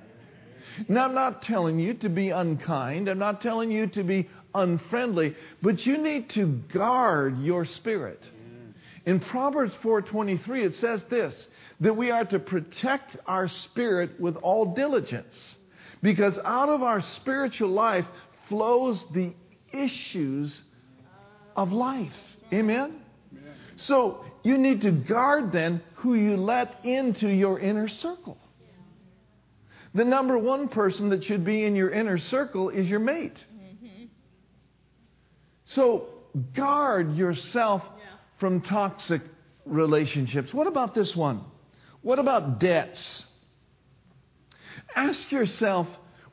Now, 0.88 1.06
I'm 1.06 1.14
not 1.14 1.42
telling 1.42 1.78
you 1.78 1.94
to 1.94 2.08
be 2.08 2.30
unkind. 2.30 3.08
I'm 3.08 3.18
not 3.18 3.40
telling 3.40 3.70
you 3.70 3.86
to 3.88 4.02
be 4.02 4.28
unfriendly, 4.54 5.36
but 5.62 5.86
you 5.86 5.98
need 5.98 6.30
to 6.30 6.46
guard 6.72 7.38
your 7.40 7.64
spirit. 7.64 8.22
In 9.06 9.20
Proverbs 9.20 9.72
4:23 9.82 10.64
it 10.64 10.74
says 10.74 11.02
this 11.04 11.46
that 11.80 11.96
we 11.96 12.10
are 12.10 12.24
to 12.24 12.38
protect 12.38 13.16
our 13.26 13.46
spirit 13.46 14.18
with 14.18 14.36
all 14.36 14.74
diligence 14.74 15.56
because 16.02 16.38
out 16.44 16.68
of 16.68 16.82
our 16.82 17.00
spiritual 17.00 17.68
life 17.68 18.06
flows 18.48 19.04
the 19.12 19.32
issues 19.72 20.60
of 21.54 21.72
life. 21.72 22.12
Amen. 22.52 23.00
So 23.76 24.24
you 24.42 24.58
need 24.58 24.82
to 24.82 24.90
guard 24.90 25.52
then 25.52 25.82
who 25.96 26.14
you 26.14 26.36
let 26.36 26.84
into 26.84 27.28
your 27.28 27.58
inner 27.58 27.88
circle. 27.88 28.38
The 29.94 30.04
number 30.04 30.36
one 30.36 30.68
person 30.68 31.08
that 31.10 31.24
should 31.24 31.44
be 31.44 31.64
in 31.64 31.74
your 31.74 31.90
inner 31.90 32.18
circle 32.18 32.68
is 32.68 32.88
your 32.88 33.00
mate. 33.00 33.36
So 35.64 36.08
guard 36.54 37.16
yourself 37.16 37.82
from 38.38 38.60
toxic 38.60 39.22
relationships. 39.64 40.52
What 40.54 40.66
about 40.66 40.94
this 40.94 41.16
one? 41.16 41.42
What 42.02 42.18
about 42.18 42.60
debts? 42.60 43.24
Ask 44.94 45.32
yourself, 45.32 45.88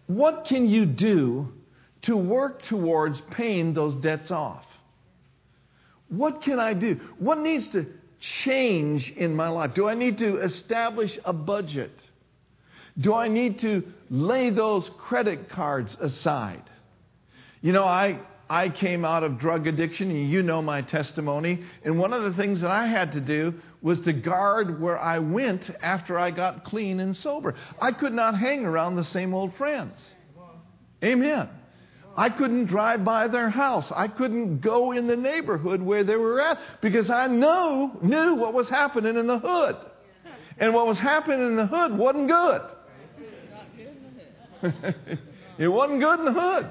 what 0.08 0.46
can 0.46 0.68
you 0.68 0.86
do 0.86 1.54
to 2.04 2.16
work 2.16 2.64
towards 2.64 3.20
paying 3.32 3.74
those 3.74 3.96
debts 3.96 4.30
off? 4.30 4.66
What 6.16 6.44
can 6.44 6.60
I 6.60 6.74
do? 6.74 7.00
What 7.18 7.40
needs 7.40 7.70
to 7.70 7.88
change 8.20 9.12
in 9.12 9.36
my 9.36 9.50
life? 9.50 9.74
Do 9.74 9.88
I 9.88 9.96
need 9.96 10.20
to 10.20 10.38
establish 10.38 11.18
a 11.26 11.34
budget? 11.34 11.92
Do 13.00 13.16
I 13.16 13.28
need 13.28 13.60
to 13.60 13.84
lay 14.10 14.52
those 14.52 14.90
credit 15.00 15.50
cards 15.50 15.98
aside? 16.00 16.62
You 17.62 17.74
know, 17.74 17.84
I, 17.84 18.20
I 18.48 18.70
came 18.70 19.04
out 19.04 19.24
of 19.24 19.40
drug 19.40 19.66
addiction, 19.66 20.12
and 20.12 20.30
you 20.30 20.44
know 20.44 20.62
my 20.62 20.84
testimony. 20.84 21.64
And 21.84 21.98
one 21.98 22.14
of 22.14 22.24
the 22.24 22.34
things 22.34 22.62
that 22.62 22.70
I 22.70 22.86
had 22.86 23.14
to 23.14 23.20
do 23.20 23.56
was 23.82 24.00
to 24.02 24.14
guard 24.14 24.80
where 24.80 25.00
I 25.00 25.18
went 25.18 25.72
after 25.82 26.20
I 26.20 26.30
got 26.30 26.64
clean 26.64 27.00
and 27.00 27.16
sober. 27.16 27.56
I 27.82 27.92
could 27.92 28.14
not 28.14 28.38
hang 28.38 28.66
around 28.66 28.96
the 28.96 29.06
same 29.06 29.34
old 29.34 29.56
friends. 29.56 29.98
Amen. 31.04 31.50
I 32.16 32.30
couldn't 32.30 32.66
drive 32.66 33.04
by 33.04 33.28
their 33.28 33.50
house. 33.50 33.92
I 33.92 34.08
couldn't 34.08 34.60
go 34.60 34.92
in 34.92 35.08
the 35.08 35.16
neighborhood 35.16 35.82
where 35.82 36.04
they 36.04 36.16
were 36.16 36.40
at 36.42 36.60
because 36.82 37.10
I 37.10 37.28
know, 37.28 37.98
knew 38.02 38.36
what 38.36 38.54
was 38.54 38.70
happening 38.70 39.18
in 39.18 39.26
the 39.26 39.40
hood. 39.40 39.78
And 40.60 40.74
what 40.74 40.86
was 40.86 41.00
happening 41.00 41.42
in 41.42 41.56
the 41.56 41.66
hood 41.66 41.98
wasn't 41.98 42.28
good. 42.28 42.62
it 45.58 45.68
wasn't 45.68 46.00
good 46.02 46.20
in 46.20 46.26
the 46.26 46.34
hood. 46.34 46.70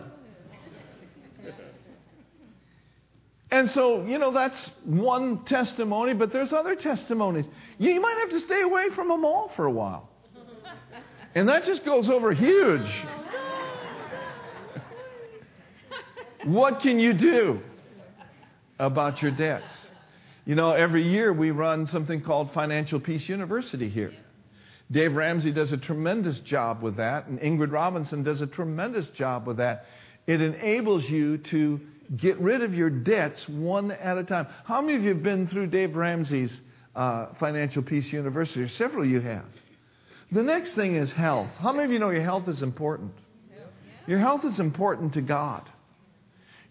And 3.51 3.69
so, 3.69 4.07
you 4.07 4.19
know, 4.19 4.31
that's 4.31 4.71
one 4.85 5.45
testimony, 5.45 6.15
but 6.15 6.33
there's 6.33 6.55
other 6.55 6.75
testimonies. 6.75 7.45
You 7.79 8.01
might 8.01 8.17
have 8.21 8.31
to 8.31 8.41
stay 8.41 8.63
away 8.63 8.89
from 8.95 9.09
them 9.09 9.27
all 9.27 9.53
for 9.57 9.67
a 9.67 9.71
while. 9.71 10.09
And 11.35 11.49
that 11.49 11.65
just 11.65 11.85
goes 11.85 12.09
over 12.09 12.33
huge. 12.33 12.89
What 16.45 16.81
can 16.81 16.99
you 16.99 17.13
do 17.13 17.61
about 18.79 19.23
your 19.23 19.31
debts? 19.31 19.73
You 20.45 20.57
know, 20.57 20.73
every 20.73 21.09
year 21.09 21.33
we 21.33 21.53
run 21.53 21.87
something 21.87 22.21
called 22.21 22.53
Financial 22.53 22.99
Peace 22.99 23.29
University 23.29 23.89
here. 23.89 24.13
Dave 24.91 25.15
Ramsey 25.15 25.53
does 25.53 25.71
a 25.71 25.77
tremendous 25.77 26.41
job 26.41 26.83
with 26.83 26.97
that, 26.97 27.29
and 27.29 27.39
Ingrid 27.39 27.71
Robinson 27.71 28.25
does 28.25 28.43
a 28.43 28.49
tremendous 28.49 29.07
job 29.11 29.47
with 29.47 29.59
that. 29.59 29.87
It 30.27 30.41
enables 30.41 31.05
you 31.05 31.39
to 31.39 31.81
get 32.17 32.39
rid 32.41 32.63
of 32.63 32.75
your 32.75 32.91
debts 32.91 33.49
one 33.49 33.93
at 33.93 34.19
a 34.19 34.25
time. 34.25 34.49
How 34.65 34.81
many 34.81 34.97
of 34.97 35.03
you 35.05 35.15
have 35.15 35.23
been 35.23 35.47
through 35.47 35.69
Dave 35.69 35.95
Ramsey's 35.95 36.61
uh, 36.97 37.35
Financial 37.39 37.83
Peace 37.83 38.13
University? 38.13 38.67
Several 38.69 39.05
of 39.05 39.09
you 39.09 39.21
have. 39.21 39.47
The 40.33 40.43
next 40.43 40.75
thing 40.75 40.97
is 40.97 41.13
health. 41.13 41.51
How 41.59 41.73
many 41.73 41.85
of 41.85 41.91
you 41.93 42.01
know 42.01 42.11
your 42.11 42.25
health 42.25 42.49
is 42.49 42.63
important? 42.63 43.13
Your 44.09 44.19
health 44.19 44.45
is 44.45 44.59
important 44.59 45.15
to 45.15 45.21
God. 45.21 45.63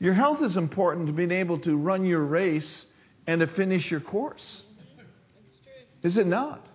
Your 0.01 0.15
health 0.15 0.41
is 0.41 0.57
important 0.57 1.05
to 1.07 1.13
being 1.13 1.29
able 1.29 1.59
to 1.59 1.77
run 1.77 2.05
your 2.05 2.23
race 2.23 2.85
and 3.27 3.39
to 3.39 3.45
finish 3.45 3.91
your 3.91 3.99
course. 3.99 4.63
Is 6.01 6.17
it 6.17 6.25
not? 6.25 6.67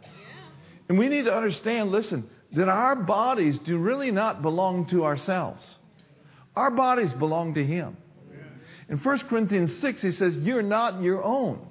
And 0.88 0.96
we 0.96 1.08
need 1.08 1.24
to 1.24 1.34
understand, 1.34 1.90
listen, 1.90 2.30
that 2.52 2.68
our 2.68 2.94
bodies 2.94 3.58
do 3.58 3.78
really 3.78 4.12
not 4.12 4.42
belong 4.42 4.86
to 4.90 5.04
ourselves. 5.04 5.60
Our 6.54 6.70
bodies 6.70 7.12
belong 7.14 7.54
to 7.54 7.66
Him. 7.66 7.96
In 8.88 8.98
1 8.98 9.18
Corinthians 9.28 9.76
6, 9.78 10.02
he 10.02 10.12
says, 10.12 10.36
You're 10.36 10.62
not 10.62 11.02
your 11.02 11.24
own, 11.24 11.66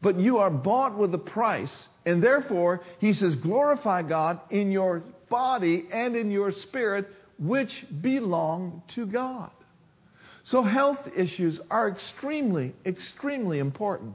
but 0.00 0.18
you 0.18 0.38
are 0.38 0.50
bought 0.50 0.96
with 0.96 1.14
a 1.14 1.18
price. 1.18 1.88
And 2.06 2.22
therefore, 2.22 2.80
he 3.00 3.12
says, 3.12 3.36
Glorify 3.36 4.00
God 4.04 4.40
in 4.48 4.72
your 4.72 5.02
body 5.28 5.84
and 5.92 6.16
in 6.16 6.30
your 6.30 6.52
spirit, 6.52 7.06
which 7.38 7.84
belong 8.00 8.82
to 8.94 9.04
God. 9.04 9.50
So, 10.42 10.62
health 10.62 11.08
issues 11.14 11.60
are 11.70 11.88
extremely, 11.88 12.74
extremely 12.86 13.58
important. 13.58 14.14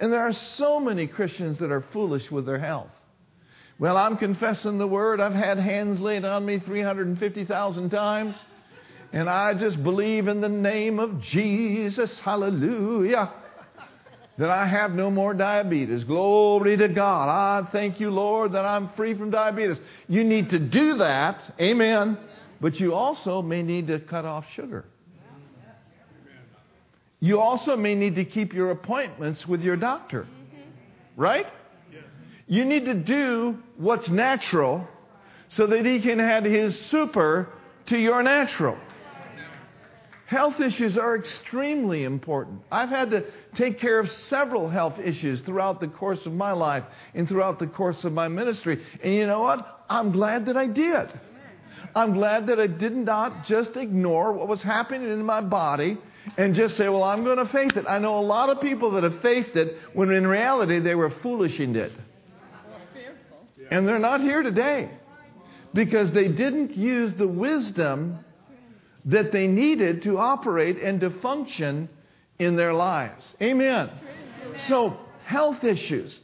And 0.00 0.12
there 0.12 0.22
are 0.22 0.32
so 0.32 0.80
many 0.80 1.06
Christians 1.06 1.58
that 1.58 1.70
are 1.70 1.84
foolish 1.92 2.30
with 2.30 2.46
their 2.46 2.58
health. 2.58 2.90
Well, 3.78 3.96
I'm 3.96 4.16
confessing 4.16 4.78
the 4.78 4.86
word. 4.86 5.20
I've 5.20 5.34
had 5.34 5.58
hands 5.58 6.00
laid 6.00 6.24
on 6.24 6.46
me 6.46 6.58
350,000 6.58 7.90
times. 7.90 8.36
And 9.12 9.28
I 9.28 9.54
just 9.54 9.82
believe 9.82 10.28
in 10.28 10.40
the 10.40 10.48
name 10.48 10.98
of 10.98 11.20
Jesus. 11.20 12.18
Hallelujah. 12.18 13.32
That 14.38 14.50
I 14.50 14.66
have 14.66 14.92
no 14.92 15.10
more 15.10 15.34
diabetes. 15.34 16.04
Glory 16.04 16.76
to 16.76 16.88
God. 16.88 17.28
I 17.28 17.70
thank 17.70 18.00
you, 18.00 18.10
Lord, 18.10 18.52
that 18.52 18.64
I'm 18.64 18.90
free 18.90 19.14
from 19.14 19.30
diabetes. 19.30 19.80
You 20.08 20.24
need 20.24 20.50
to 20.50 20.58
do 20.58 20.96
that. 20.98 21.40
Amen. 21.60 22.18
But 22.60 22.80
you 22.80 22.94
also 22.94 23.42
may 23.42 23.62
need 23.62 23.86
to 23.88 24.00
cut 24.00 24.24
off 24.24 24.44
sugar. 24.54 24.84
You 27.20 27.40
also 27.40 27.76
may 27.76 27.94
need 27.94 28.16
to 28.16 28.24
keep 28.24 28.52
your 28.52 28.70
appointments 28.70 29.46
with 29.46 29.62
your 29.62 29.76
doctor. 29.76 30.22
Mm-hmm. 30.22 31.20
Right? 31.20 31.46
Yes. 31.92 32.02
You 32.46 32.64
need 32.64 32.84
to 32.84 32.94
do 32.94 33.58
what's 33.76 34.08
natural 34.08 34.86
so 35.48 35.66
that 35.66 35.86
he 35.86 36.00
can 36.00 36.20
add 36.20 36.44
his 36.44 36.78
super 36.78 37.48
to 37.86 37.98
your 37.98 38.22
natural. 38.22 38.76
Health 40.26 40.60
issues 40.60 40.98
are 40.98 41.16
extremely 41.16 42.02
important. 42.02 42.60
I've 42.70 42.88
had 42.88 43.10
to 43.10 43.26
take 43.54 43.78
care 43.78 44.00
of 44.00 44.10
several 44.10 44.68
health 44.68 44.98
issues 44.98 45.40
throughout 45.40 45.80
the 45.80 45.86
course 45.86 46.26
of 46.26 46.32
my 46.32 46.50
life 46.50 46.82
and 47.14 47.28
throughout 47.28 47.60
the 47.60 47.68
course 47.68 48.02
of 48.02 48.12
my 48.12 48.26
ministry. 48.26 48.82
And 49.04 49.14
you 49.14 49.26
know 49.28 49.42
what? 49.42 49.84
I'm 49.88 50.10
glad 50.10 50.46
that 50.46 50.56
I 50.56 50.66
did. 50.66 51.08
I'm 51.94 52.12
glad 52.12 52.48
that 52.48 52.58
I 52.58 52.66
did 52.66 52.96
not 52.96 53.44
just 53.44 53.76
ignore 53.76 54.32
what 54.32 54.48
was 54.48 54.62
happening 54.62 55.08
in 55.08 55.24
my 55.24 55.40
body 55.40 55.96
and 56.36 56.54
just 56.54 56.76
say, 56.76 56.88
well, 56.88 57.04
I'm 57.04 57.24
going 57.24 57.38
to 57.38 57.46
faith 57.46 57.76
it. 57.76 57.86
I 57.88 57.98
know 57.98 58.18
a 58.18 58.20
lot 58.20 58.48
of 58.50 58.60
people 58.60 58.92
that 58.92 59.04
have 59.04 59.20
faithed 59.20 59.56
it 59.56 59.76
when 59.92 60.10
in 60.10 60.26
reality 60.26 60.80
they 60.80 60.94
were 60.94 61.10
foolish 61.10 61.60
in 61.60 61.76
it. 61.76 61.92
And 63.70 63.88
they're 63.88 63.98
not 63.98 64.20
here 64.20 64.42
today 64.42 64.90
because 65.74 66.12
they 66.12 66.28
didn't 66.28 66.76
use 66.76 67.14
the 67.14 67.26
wisdom 67.26 68.18
that 69.06 69.32
they 69.32 69.46
needed 69.46 70.02
to 70.02 70.18
operate 70.18 70.78
and 70.78 71.00
to 71.00 71.10
function 71.20 71.88
in 72.38 72.56
their 72.56 72.74
lives. 72.74 73.24
Amen. 73.40 73.90
So, 74.68 74.98
health 75.24 75.64
issues. 75.64 76.18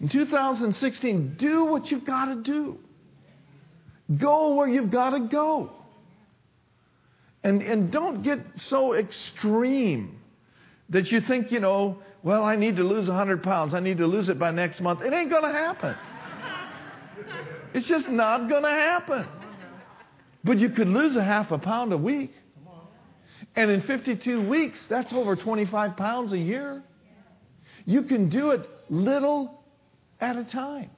In 0.00 0.08
2016, 0.08 1.36
do 1.36 1.64
what 1.64 1.90
you've 1.90 2.04
got 2.04 2.26
to 2.26 2.36
do. 2.36 2.78
Go 4.18 4.54
where 4.54 4.68
you've 4.68 4.90
got 4.90 5.10
to 5.10 5.20
go. 5.20 5.72
And, 7.44 7.62
and 7.62 7.90
don't 7.90 8.22
get 8.22 8.40
so 8.54 8.94
extreme 8.94 10.18
that 10.88 11.12
you 11.12 11.20
think, 11.20 11.52
you 11.52 11.60
know, 11.60 11.98
well, 12.22 12.42
I 12.42 12.56
need 12.56 12.76
to 12.76 12.84
lose 12.84 13.06
100 13.06 13.42
pounds. 13.42 13.74
I 13.74 13.80
need 13.80 13.98
to 13.98 14.06
lose 14.06 14.30
it 14.30 14.38
by 14.38 14.50
next 14.50 14.80
month. 14.80 15.02
It 15.02 15.12
ain't 15.12 15.30
going 15.30 15.42
to 15.42 15.52
happen. 15.52 15.94
It's 17.74 17.86
just 17.86 18.08
not 18.08 18.48
going 18.48 18.62
to 18.62 18.70
happen. 18.70 19.26
But 20.42 20.58
you 20.58 20.70
could 20.70 20.88
lose 20.88 21.16
a 21.16 21.24
half 21.24 21.50
a 21.50 21.58
pound 21.58 21.92
a 21.92 21.98
week. 21.98 22.32
And 23.56 23.70
in 23.70 23.82
52 23.82 24.48
weeks, 24.48 24.86
that's 24.86 25.12
over 25.12 25.36
25 25.36 25.96
pounds 25.96 26.32
a 26.32 26.38
year. 26.38 26.82
You 27.84 28.02
can 28.02 28.30
do 28.30 28.52
it 28.52 28.68
little 28.88 29.62
at 30.20 30.36
a 30.36 30.44
time. 30.44 30.90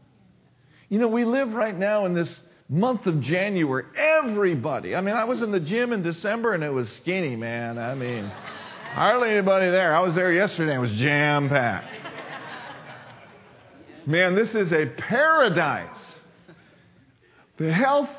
You 0.89 1.01
know, 1.01 1.09
we 1.09 1.25
live 1.25 1.55
right 1.55 1.77
now 1.77 2.07
in 2.07 2.15
this 2.15 2.41
month 2.69 3.07
of 3.07 3.21
January. 3.21 3.85
Everybody, 3.97 4.95
I 4.95 5.01
mean, 5.01 5.15
I 5.15 5.25
was 5.25 5.43
in 5.43 5.53
the 5.53 5.61
gym 5.61 5.93
in 5.93 6.03
December 6.03 6.55
and 6.55 6.65
it 6.65 6.73
was 6.73 6.91
skinny, 6.93 7.37
man. 7.37 7.79
I 7.79 7.95
mean, 7.95 8.25
hardly 8.25 9.31
anybody 9.31 9.71
there. 9.71 9.95
I 9.95 10.01
was 10.01 10.15
there 10.15 10.33
yesterday, 10.33 10.75
it 10.75 10.79
was 10.79 10.93
jam 10.93 11.49
packed. 11.49 11.91
Man, 14.07 14.37
this 14.37 14.55
is 14.55 14.73
a 14.73 14.87
paradise. 14.87 15.99
The 17.57 17.73
health 17.73 18.11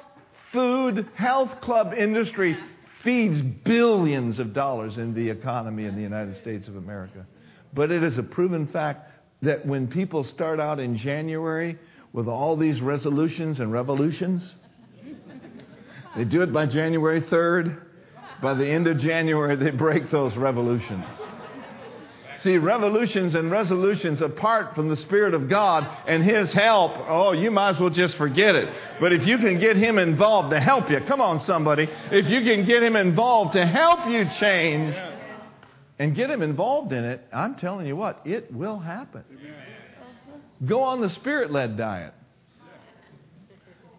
food 0.52 1.08
health 1.16 1.62
club 1.62 1.94
industry 1.94 2.58
feeds 3.04 3.42
billions 3.42 4.40
of 4.40 4.54
dollars 4.54 4.98
in 4.98 5.14
the 5.14 5.30
economy 5.30 5.86
in 5.86 5.96
the 5.96 6.02
United 6.02 6.36
States 6.38 6.68
of 6.68 6.76
America. 6.76 7.26
But 7.74 7.92
it 7.92 8.04
is 8.04 8.18
a 8.18 8.24
proven 8.24 8.68
fact 8.68 9.12
that 9.44 9.66
when 9.66 9.88
people 9.88 10.24
start 10.24 10.60
out 10.60 10.80
in 10.80 10.98
January 10.98 11.78
with 12.14 12.28
all 12.28 12.56
these 12.58 12.82
resolutions 12.82 13.60
and 13.60 13.72
revolutions, 13.72 14.54
they 16.16 16.26
do 16.26 16.42
it 16.42 16.52
by 16.52 16.66
January 16.66 17.22
3rd. 17.22 17.84
By 18.42 18.54
the 18.54 18.68
end 18.68 18.88
of 18.88 19.00
January, 19.00 19.56
they 19.56 19.72
break 19.72 20.10
those 20.12 20.36
revolutions. 20.36 21.06
See, 22.38 22.58
revolutions 22.58 23.34
and 23.34 23.50
resolutions 23.50 24.22
apart 24.22 24.76
from 24.76 24.90
the 24.90 24.98
Spirit 24.98 25.34
of 25.34 25.50
God 25.50 25.88
and 26.08 26.24
His 26.24 26.54
help, 26.54 26.92
oh, 26.96 27.32
you 27.32 27.50
might 27.50 27.72
as 27.72 27.80
well 27.80 27.90
just 27.90 28.16
forget 28.16 28.56
it. 28.56 28.72
But 29.00 29.12
if 29.12 29.26
you 29.26 29.40
can 29.40 29.60
get 29.60 29.76
Him 29.76 29.98
involved 29.98 30.52
to 30.52 30.60
help 30.60 30.90
you, 30.92 31.00
come 31.08 31.20
on, 31.20 31.40
somebody. 31.40 31.90
If 32.12 32.30
you 32.30 32.42
can 32.42 32.66
get 32.66 32.84
Him 32.84 32.96
involved 32.96 33.54
to 33.54 33.66
help 33.66 34.08
you 34.08 34.30
change 34.30 34.96
and 35.98 36.16
get 36.16 36.30
Him 36.30 36.44
involved 36.44 36.94
in 36.94 37.04
it, 37.04 37.22
I'm 37.34 37.56
telling 37.56 37.88
you 37.88 37.96
what, 37.96 38.22
it 38.26 38.54
will 38.54 38.78
happen. 38.78 39.24
Go 40.66 40.84
on 40.84 41.02
the 41.02 41.10
Spirit 41.10 41.52
led 41.52 41.78
diet. 41.78 42.14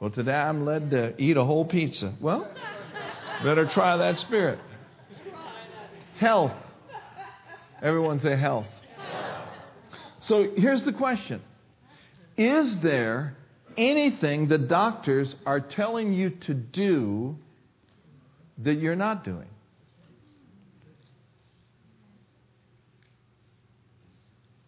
Well, 0.01 0.11
today 0.11 0.33
I'm 0.33 0.65
led 0.65 0.91
to 0.91 1.15
eat 1.21 1.37
a 1.37 1.45
whole 1.45 1.65
pizza. 1.65 2.15
Well, 2.21 2.49
better 3.43 3.67
try 3.67 3.97
that 3.97 4.19
Spirit. 4.19 4.59
Health. 6.19 6.53
Everyone 7.83 8.21
say 8.21 8.37
health. 8.37 8.67
So 10.21 10.51
here's 10.57 10.83
the 10.83 10.93
question 10.93 11.41
Is 12.37 12.77
there 12.81 13.37
anything 13.77 14.49
the 14.49 14.59
doctors 14.59 15.35
are 15.47 15.61
telling 15.61 16.13
you 16.13 16.31
to 16.31 16.55
do 16.55 17.37
that 18.59 18.75
you're 18.75 18.97
not 18.97 19.25
doing? 19.25 19.49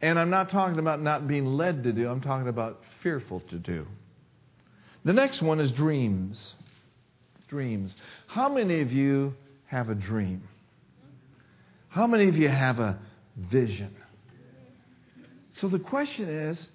And 0.02 0.18
I'm 0.18 0.30
not 0.30 0.50
talking 0.50 0.78
about 0.78 1.02
not 1.02 1.28
being 1.28 1.44
led 1.44 1.84
to 1.84 1.92
do, 1.92 2.08
I'm 2.08 2.20
talking 2.20 2.48
about 2.48 2.80
fearful 3.02 3.40
to 3.40 3.58
do. 3.58 3.86
The 5.04 5.12
next 5.12 5.42
one 5.42 5.60
is 5.60 5.72
dreams. 5.72 6.54
Dreams. 7.48 7.94
How 8.26 8.48
many 8.48 8.80
of 8.80 8.92
you 8.92 9.34
have 9.66 9.88
a 9.88 9.94
dream? 9.94 10.42
How 11.88 12.06
many 12.06 12.28
of 12.28 12.36
you 12.36 12.48
have 12.48 12.78
a 12.78 12.98
vision? 13.36 13.94
So 15.54 15.68
the 15.68 15.78
question 15.78 16.28
is 16.28 16.68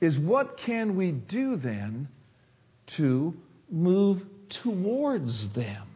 is 0.00 0.18
what 0.18 0.56
can 0.56 0.96
we 0.96 1.12
do 1.12 1.56
then 1.56 2.08
to 2.86 3.34
move 3.70 4.22
towards 4.62 5.52
them? 5.52 5.86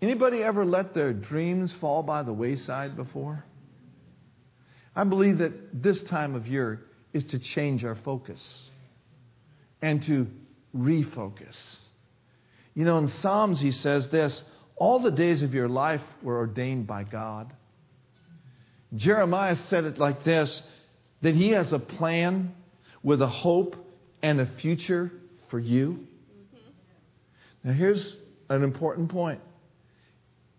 Anybody 0.00 0.42
ever 0.42 0.64
let 0.64 0.94
their 0.94 1.12
dreams 1.12 1.74
fall 1.80 2.02
by 2.02 2.22
the 2.22 2.32
wayside 2.32 2.96
before? 2.96 3.44
I 4.96 5.04
believe 5.04 5.38
that 5.38 5.82
this 5.82 6.02
time 6.02 6.34
of 6.34 6.46
year 6.46 6.80
is 7.12 7.24
to 7.26 7.38
change 7.38 7.84
our 7.84 7.96
focus 7.96 8.62
and 9.82 10.02
to 10.04 10.26
refocus. 10.76 11.56
You 12.74 12.84
know, 12.84 12.98
in 12.98 13.08
Psalms, 13.08 13.60
he 13.60 13.72
says 13.72 14.08
this 14.08 14.42
all 14.76 14.98
the 14.98 15.10
days 15.10 15.42
of 15.42 15.54
your 15.54 15.68
life 15.68 16.02
were 16.22 16.36
ordained 16.36 16.86
by 16.86 17.04
God. 17.04 17.52
Jeremiah 18.94 19.56
said 19.56 19.84
it 19.84 19.98
like 19.98 20.24
this 20.24 20.62
that 21.22 21.34
he 21.34 21.50
has 21.50 21.72
a 21.72 21.78
plan 21.78 22.54
with 23.02 23.22
a 23.22 23.26
hope 23.26 23.76
and 24.22 24.40
a 24.40 24.46
future 24.46 25.10
for 25.48 25.58
you. 25.58 26.06
Now, 27.62 27.72
here's 27.72 28.16
an 28.48 28.62
important 28.62 29.10
point. 29.10 29.40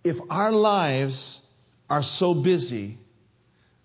If 0.04 0.18
our 0.30 0.52
lives 0.52 1.40
are 1.90 2.02
so 2.02 2.34
busy 2.34 2.98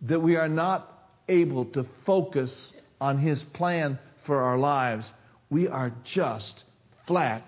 that 0.03 0.21
we 0.21 0.37
are 0.37 0.49
not 0.49 0.89
able 1.29 1.67
to 1.67 1.87
focus 2.05 2.73
on 3.01 3.19
his 3.19 3.43
plan 3.43 3.99
for 4.27 4.43
our 4.43 4.59
lives, 4.59 5.11
we 5.49 5.69
are 5.69 5.93
just 6.05 6.65
flat 7.07 7.43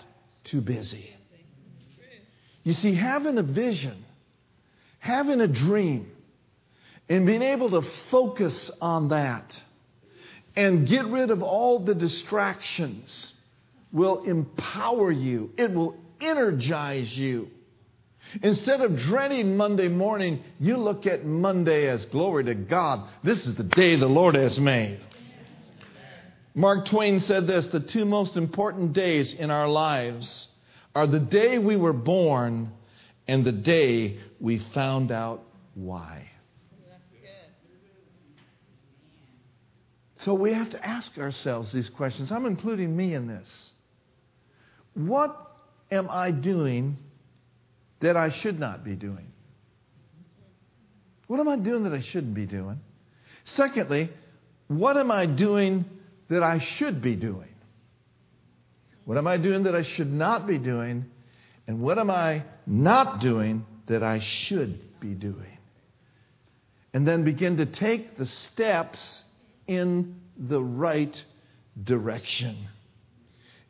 too 0.44 0.60
busy. 0.60 1.14
You 2.64 2.72
see, 2.72 2.94
having 2.94 3.38
a 3.38 3.42
vision, 3.42 4.04
having 4.98 5.40
a 5.40 5.48
dream, 5.48 6.10
and 7.08 7.26
being 7.26 7.42
able 7.42 7.70
to 7.70 7.82
focus 8.10 8.70
on 8.80 9.08
that 9.08 9.52
and 10.54 10.86
get 10.86 11.06
rid 11.06 11.30
of 11.30 11.42
all 11.42 11.80
the 11.80 11.94
distractions 11.94 13.32
will 13.92 14.22
empower 14.24 15.10
you. 15.10 15.50
It 15.56 15.72
will 15.72 15.96
energize 16.20 17.16
you. 17.16 17.50
Instead 18.40 18.80
of 18.80 18.96
dreading 18.96 19.56
Monday 19.56 19.88
morning, 19.88 20.42
you 20.58 20.76
look 20.76 21.06
at 21.06 21.26
Monday 21.26 21.88
as 21.88 22.06
glory 22.06 22.44
to 22.44 22.54
God. 22.54 23.08
This 23.22 23.46
is 23.46 23.54
the 23.54 23.64
day 23.64 23.96
the 23.96 24.08
Lord 24.08 24.34
has 24.34 24.58
made. 24.58 25.00
Mark 26.54 26.86
Twain 26.86 27.20
said 27.20 27.46
this 27.46 27.66
the 27.66 27.80
two 27.80 28.04
most 28.04 28.36
important 28.36 28.92
days 28.92 29.32
in 29.32 29.50
our 29.50 29.68
lives 29.68 30.48
are 30.94 31.06
the 31.06 31.20
day 31.20 31.58
we 31.58 31.76
were 31.76 31.92
born 31.92 32.72
and 33.26 33.44
the 33.44 33.52
day 33.52 34.18
we 34.40 34.58
found 34.74 35.10
out 35.10 35.42
why. 35.74 36.28
So 40.18 40.34
we 40.34 40.52
have 40.52 40.70
to 40.70 40.86
ask 40.86 41.18
ourselves 41.18 41.72
these 41.72 41.88
questions. 41.88 42.30
I'm 42.30 42.46
including 42.46 42.96
me 42.96 43.14
in 43.14 43.26
this. 43.26 43.70
What 44.94 45.36
am 45.90 46.08
I 46.08 46.30
doing 46.30 46.96
that 48.02 48.16
I 48.16 48.30
should 48.30 48.60
not 48.60 48.84
be 48.84 48.94
doing? 48.94 49.32
What 51.28 51.40
am 51.40 51.48
I 51.48 51.56
doing 51.56 51.84
that 51.84 51.94
I 51.94 52.00
shouldn't 52.00 52.34
be 52.34 52.46
doing? 52.46 52.78
Secondly, 53.44 54.10
what 54.68 54.96
am 54.96 55.10
I 55.10 55.26
doing 55.26 55.84
that 56.28 56.42
I 56.42 56.58
should 56.58 57.00
be 57.00 57.16
doing? 57.16 57.48
What 59.04 59.18
am 59.18 59.26
I 59.26 59.36
doing 59.36 59.62
that 59.64 59.74
I 59.74 59.82
should 59.82 60.12
not 60.12 60.46
be 60.46 60.58
doing? 60.58 61.06
And 61.66 61.80
what 61.80 61.98
am 61.98 62.10
I 62.10 62.44
not 62.66 63.20
doing 63.20 63.64
that 63.86 64.02
I 64.02 64.20
should 64.20 65.00
be 65.00 65.14
doing? 65.14 65.58
And 66.92 67.06
then 67.06 67.24
begin 67.24 67.56
to 67.56 67.66
take 67.66 68.16
the 68.16 68.26
steps 68.26 69.24
in 69.66 70.20
the 70.36 70.62
right 70.62 71.24
direction. 71.82 72.68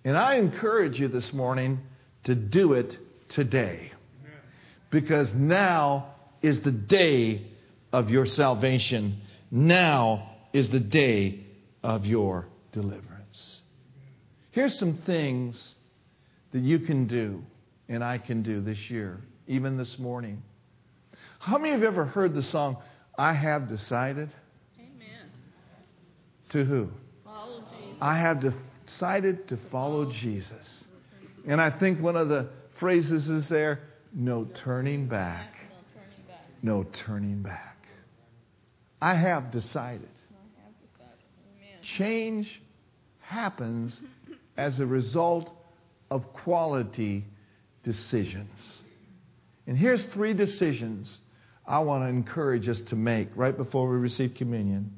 And 0.04 0.16
I 0.16 0.36
encourage 0.36 0.98
you 0.98 1.08
this 1.08 1.32
morning 1.32 1.80
to 2.24 2.34
do 2.34 2.72
it 2.72 2.98
today. 3.28 3.92
Because 4.92 5.32
now 5.34 6.14
is 6.42 6.60
the 6.60 6.70
day 6.70 7.48
of 7.92 8.10
your 8.10 8.26
salvation. 8.26 9.22
Now 9.50 10.30
is 10.52 10.68
the 10.68 10.80
day 10.80 11.46
of 11.82 12.06
your 12.06 12.46
deliverance. 12.72 13.60
Here's 14.50 14.78
some 14.78 14.98
things 14.98 15.74
that 16.52 16.60
you 16.60 16.78
can 16.78 17.06
do 17.06 17.42
and 17.88 18.04
I 18.04 18.18
can 18.18 18.42
do 18.42 18.60
this 18.60 18.90
year, 18.90 19.18
even 19.46 19.78
this 19.78 19.98
morning. 19.98 20.42
How 21.38 21.58
many 21.58 21.74
of 21.74 21.80
you 21.80 21.86
have 21.86 21.94
ever 21.94 22.04
heard 22.04 22.34
the 22.34 22.42
song, 22.42 22.76
I 23.18 23.32
Have 23.32 23.68
Decided? 23.68 24.30
Amen. 24.78 25.26
To 26.50 26.64
who? 26.64 26.90
I 28.00 28.18
have 28.18 28.44
decided 28.86 29.48
to 29.48 29.58
follow 29.70 30.10
Jesus. 30.12 30.84
And 31.46 31.60
I 31.60 31.70
think 31.70 32.00
one 32.00 32.16
of 32.16 32.28
the 32.28 32.48
phrases 32.78 33.28
is 33.28 33.48
there 33.48 33.80
no 34.14 34.44
turning 34.54 35.06
back. 35.06 35.54
No 36.62 36.84
turning 36.84 37.42
back. 37.42 37.76
I 39.00 39.14
have 39.14 39.50
decided. 39.50 40.08
Change 41.82 42.62
happens 43.18 43.98
as 44.56 44.78
a 44.78 44.86
result 44.86 45.50
of 46.10 46.32
quality 46.32 47.24
decisions. 47.82 48.78
And 49.66 49.76
here's 49.76 50.04
three 50.06 50.34
decisions 50.34 51.18
I 51.66 51.80
want 51.80 52.04
to 52.04 52.08
encourage 52.08 52.68
us 52.68 52.80
to 52.82 52.96
make 52.96 53.28
right 53.34 53.56
before 53.56 53.88
we 53.88 53.96
receive 53.96 54.34
communion. 54.34 54.92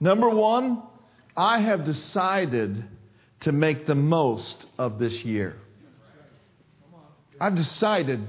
Number 0.00 0.28
one, 0.28 0.82
I 1.36 1.60
have 1.60 1.84
decided 1.84 2.84
to 3.40 3.52
make 3.52 3.86
the 3.86 3.94
most 3.94 4.66
of 4.76 4.98
this 4.98 5.24
year. 5.24 5.56
I've 7.40 7.56
decided 7.56 8.26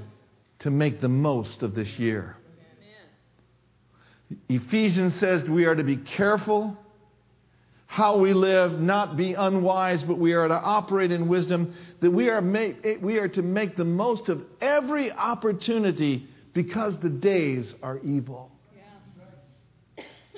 to 0.60 0.70
make 0.70 1.00
the 1.00 1.08
most 1.08 1.62
of 1.62 1.74
this 1.74 1.98
year. 1.98 2.36
Ephesians 4.48 5.14
says 5.16 5.42
we 5.44 5.64
are 5.64 5.74
to 5.74 5.82
be 5.82 5.96
careful 5.96 6.76
how 7.86 8.18
we 8.18 8.32
live, 8.32 8.78
not 8.78 9.16
be 9.16 9.34
unwise, 9.34 10.04
but 10.04 10.16
we 10.16 10.32
are 10.32 10.46
to 10.46 10.54
operate 10.54 11.10
in 11.10 11.26
wisdom, 11.26 11.74
that 12.00 12.10
we 12.12 12.28
are, 12.28 12.40
make, 12.40 12.76
we 13.02 13.18
are 13.18 13.26
to 13.26 13.42
make 13.42 13.76
the 13.76 13.84
most 13.84 14.28
of 14.28 14.40
every 14.60 15.10
opportunity 15.10 16.28
because 16.54 16.96
the 16.98 17.08
days 17.08 17.74
are 17.82 17.98
evil. 18.04 18.52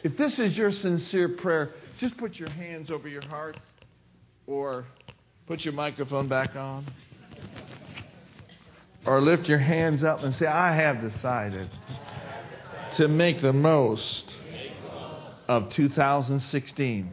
If 0.03 0.17
this 0.17 0.39
is 0.39 0.57
your 0.57 0.73
sincere 0.73 1.29
prayer, 1.29 1.75
just 2.01 2.17
put 2.17 2.37
your 2.37 2.49
hands 2.49 2.91
over 2.91 3.07
your 3.07 3.25
heart 3.27 3.59
or 4.47 4.87
put 5.47 5.63
your 5.63 5.75
microphone 5.75 6.29
back 6.29 6.57
on. 6.57 6.87
Or 9.05 9.21
lift 9.21 9.49
your 9.49 9.59
hands 9.59 10.05
up 10.05 10.23
and 10.23 10.35
say, 10.35 10.47
I 10.47 10.75
have 10.75 11.01
decided 11.01 11.69
to 12.97 13.09
make 13.09 13.43
the 13.43 13.53
most 13.53 14.25
of 15.49 15.71
2016. 15.71 17.11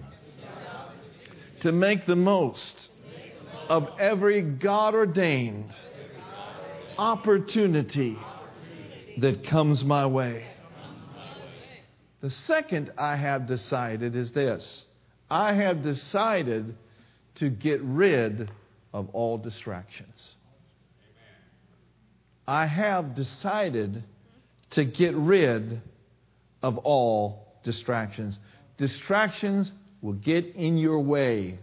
To 1.61 1.71
make 1.71 2.05
the 2.05 2.15
most 2.15 2.89
of 3.67 3.89
every 3.99 4.41
God 4.41 4.95
ordained 4.95 5.71
opportunity 6.97 8.17
that 9.17 9.45
comes 9.45 9.83
my 9.83 10.05
way. 10.05 10.45
The 12.21 12.29
second 12.29 12.91
I 12.97 13.15
have 13.15 13.47
decided 13.47 14.15
is 14.15 14.31
this 14.31 14.83
I 15.29 15.53
have 15.53 15.81
decided 15.83 16.75
to 17.35 17.49
get 17.49 17.81
rid 17.81 18.51
of 18.93 19.09
all 19.13 19.37
distractions. 19.37 20.35
I 22.49 22.65
have 22.65 23.13
decided 23.13 24.03
to 24.71 24.83
get 24.83 25.13
rid 25.13 25.83
of 26.63 26.79
all 26.79 27.45
distractions. 27.63 28.39
Distractions 28.75 29.71
will 30.01 30.13
get 30.13 30.55
in 30.55 30.79
your 30.79 30.99
way 30.99 31.59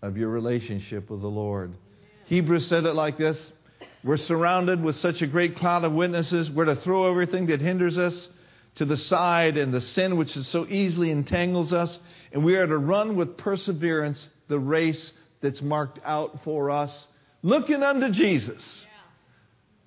of 0.00 0.16
your 0.16 0.28
relationship 0.28 1.10
with 1.10 1.22
the 1.22 1.26
Lord. 1.28 1.74
Hebrews 2.26 2.68
said 2.68 2.84
it 2.84 2.92
like 2.92 3.18
this 3.18 3.50
We're 4.04 4.16
surrounded 4.16 4.80
with 4.80 4.94
such 4.94 5.22
a 5.22 5.26
great 5.26 5.56
cloud 5.56 5.82
of 5.82 5.90
witnesses. 5.92 6.48
We're 6.48 6.66
to 6.66 6.76
throw 6.76 7.10
everything 7.10 7.46
that 7.46 7.60
hinders 7.60 7.98
us 7.98 8.28
to 8.76 8.84
the 8.84 8.96
side 8.96 9.56
and 9.56 9.74
the 9.74 9.80
sin 9.80 10.16
which 10.16 10.34
so 10.34 10.68
easily 10.68 11.10
entangles 11.10 11.72
us, 11.72 11.98
and 12.32 12.44
we 12.44 12.54
are 12.54 12.66
to 12.68 12.78
run 12.78 13.16
with 13.16 13.36
perseverance 13.36 14.24
the 14.46 14.60
race 14.60 15.12
that's 15.40 15.60
marked 15.60 15.98
out 16.04 16.44
for 16.44 16.70
us, 16.70 17.08
looking 17.42 17.82
unto 17.82 18.12
Jesus, 18.12 18.62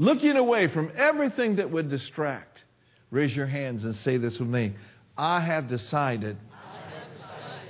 looking 0.02 0.36
away 0.36 0.68
from 0.68 0.92
everything 0.98 1.58
that 1.58 1.70
would 1.70 1.88
distract. 1.88 2.58
Raise 3.12 3.36
your 3.36 3.46
hands 3.46 3.84
and 3.84 3.96
say 3.96 4.18
this 4.18 4.40
with 4.40 4.50
me. 4.50 4.74
I 5.16 5.40
have 5.42 5.68
decided 5.68 6.38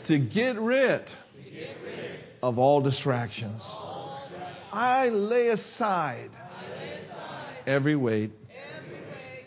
to 0.06 0.18
get 0.18 0.58
rid 0.58 1.04
of 2.42 2.58
all 2.58 2.80
distractions. 2.80 3.62
I 4.72 5.10
lay 5.10 5.50
aside 5.50 6.30
every 7.68 7.98
weight 7.98 8.32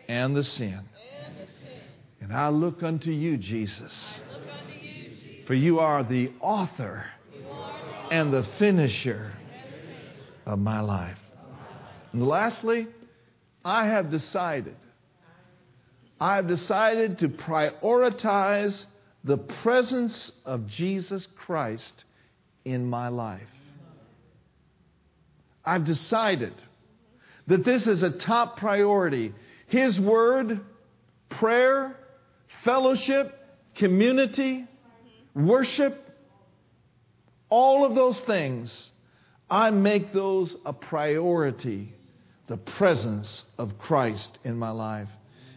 and 0.06 0.36
the 0.36 0.44
sin. 0.44 0.80
And 2.20 2.34
I 2.34 2.48
look 2.48 2.82
unto 2.82 3.10
you, 3.10 3.38
Jesus. 3.38 3.98
For 5.46 5.54
you 5.54 5.78
are 5.78 6.04
the 6.04 6.32
author 6.40 7.06
and 8.10 8.30
the 8.30 8.42
finisher 8.58 9.32
of 10.44 10.58
my 10.58 10.80
life. 10.80 11.18
And 12.14 12.24
lastly, 12.24 12.86
I 13.64 13.88
have 13.88 14.08
decided. 14.08 14.76
I 16.20 16.36
have 16.36 16.46
decided 16.46 17.18
to 17.18 17.28
prioritize 17.28 18.86
the 19.24 19.36
presence 19.36 20.30
of 20.44 20.68
Jesus 20.68 21.26
Christ 21.26 22.04
in 22.64 22.86
my 22.86 23.08
life. 23.08 23.48
I've 25.64 25.84
decided 25.84 26.54
that 27.48 27.64
this 27.64 27.88
is 27.88 28.04
a 28.04 28.10
top 28.10 28.58
priority. 28.58 29.34
His 29.66 29.98
word, 29.98 30.60
prayer, 31.30 31.96
fellowship, 32.62 33.36
community, 33.74 34.66
worship, 35.34 36.00
all 37.48 37.84
of 37.84 37.96
those 37.96 38.20
things, 38.20 38.88
I 39.50 39.70
make 39.70 40.12
those 40.12 40.54
a 40.64 40.72
priority. 40.72 41.92
The 42.46 42.56
presence 42.56 43.44
of 43.58 43.78
Christ 43.78 44.38
in 44.44 44.58
my 44.58 44.70
life. 44.70 45.08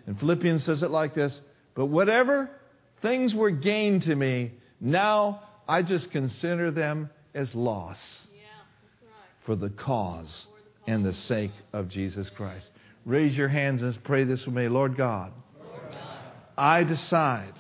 And 0.05 0.17
Philippians 0.17 0.63
says 0.63 0.83
it 0.83 0.91
like 0.91 1.13
this 1.13 1.41
But 1.75 1.87
whatever 1.87 2.49
things 3.01 3.35
were 3.35 3.51
gained 3.51 4.03
to 4.03 4.15
me, 4.15 4.53
now 4.79 5.41
I 5.67 5.81
just 5.81 6.11
consider 6.11 6.71
them 6.71 7.09
as 7.33 7.53
loss 7.53 8.27
Yeah, 8.33 8.41
right. 9.03 9.11
for 9.45 9.55
the 9.55 9.69
cause 9.69 10.47
and 10.87 11.05
the 11.05 11.13
sake 11.13 11.51
of 11.73 11.89
Jesus 11.89 12.29
Christ. 12.29 12.69
Raise 13.05 13.37
your 13.37 13.49
hands 13.49 13.81
and 13.81 14.03
pray 14.03 14.23
this 14.23 14.45
with 14.45 14.55
me. 14.55 14.67
Lord 14.67 14.95
God, 14.97 15.33
I 16.57 16.83
decide 16.83 17.53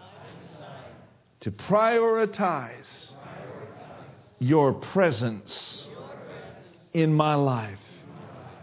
to 1.41 1.51
prioritize 1.51 3.13
your 4.39 4.73
presence 4.73 5.87
in 6.93 7.13
my 7.13 7.35
life. 7.35 7.79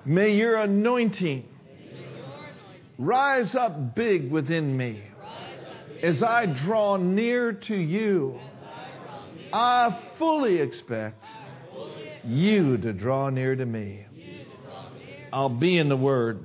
May 0.07 0.37
your 0.37 0.57
anointing 0.57 1.49
rise 2.99 3.55
up 3.55 3.95
big 3.95 4.31
within 4.31 4.77
me 4.77 5.03
as 6.03 6.23
I 6.23 6.47
draw 6.47 6.97
near 6.97 7.53
to 7.53 7.75
you. 7.75 8.39
I 9.53 10.01
fully 10.19 10.59
expect 10.59 11.25
you 12.25 12.77
to 12.79 12.93
draw 12.93 13.31
near 13.31 13.57
to 13.57 13.65
me. 13.65 14.07
I'll 15.33 15.49
be 15.49 15.79
in 15.79 15.89
the 15.89 15.97
Word. 15.97 16.43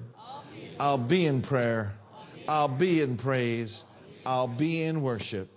I'll 0.79 0.97
be 0.97 1.25
in 1.25 1.41
prayer. 1.41 1.93
I'll 2.47 2.77
be 2.77 3.01
in 3.01 3.17
praise. 3.17 3.83
I'll 4.25 4.47
be 4.47 4.83
in 4.83 5.01
worship. 5.01 5.51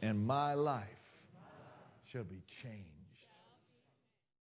And 0.00 0.26
my 0.26 0.54
life 0.54 0.86
shall 2.10 2.24
be 2.24 2.42
changed. 2.62 2.91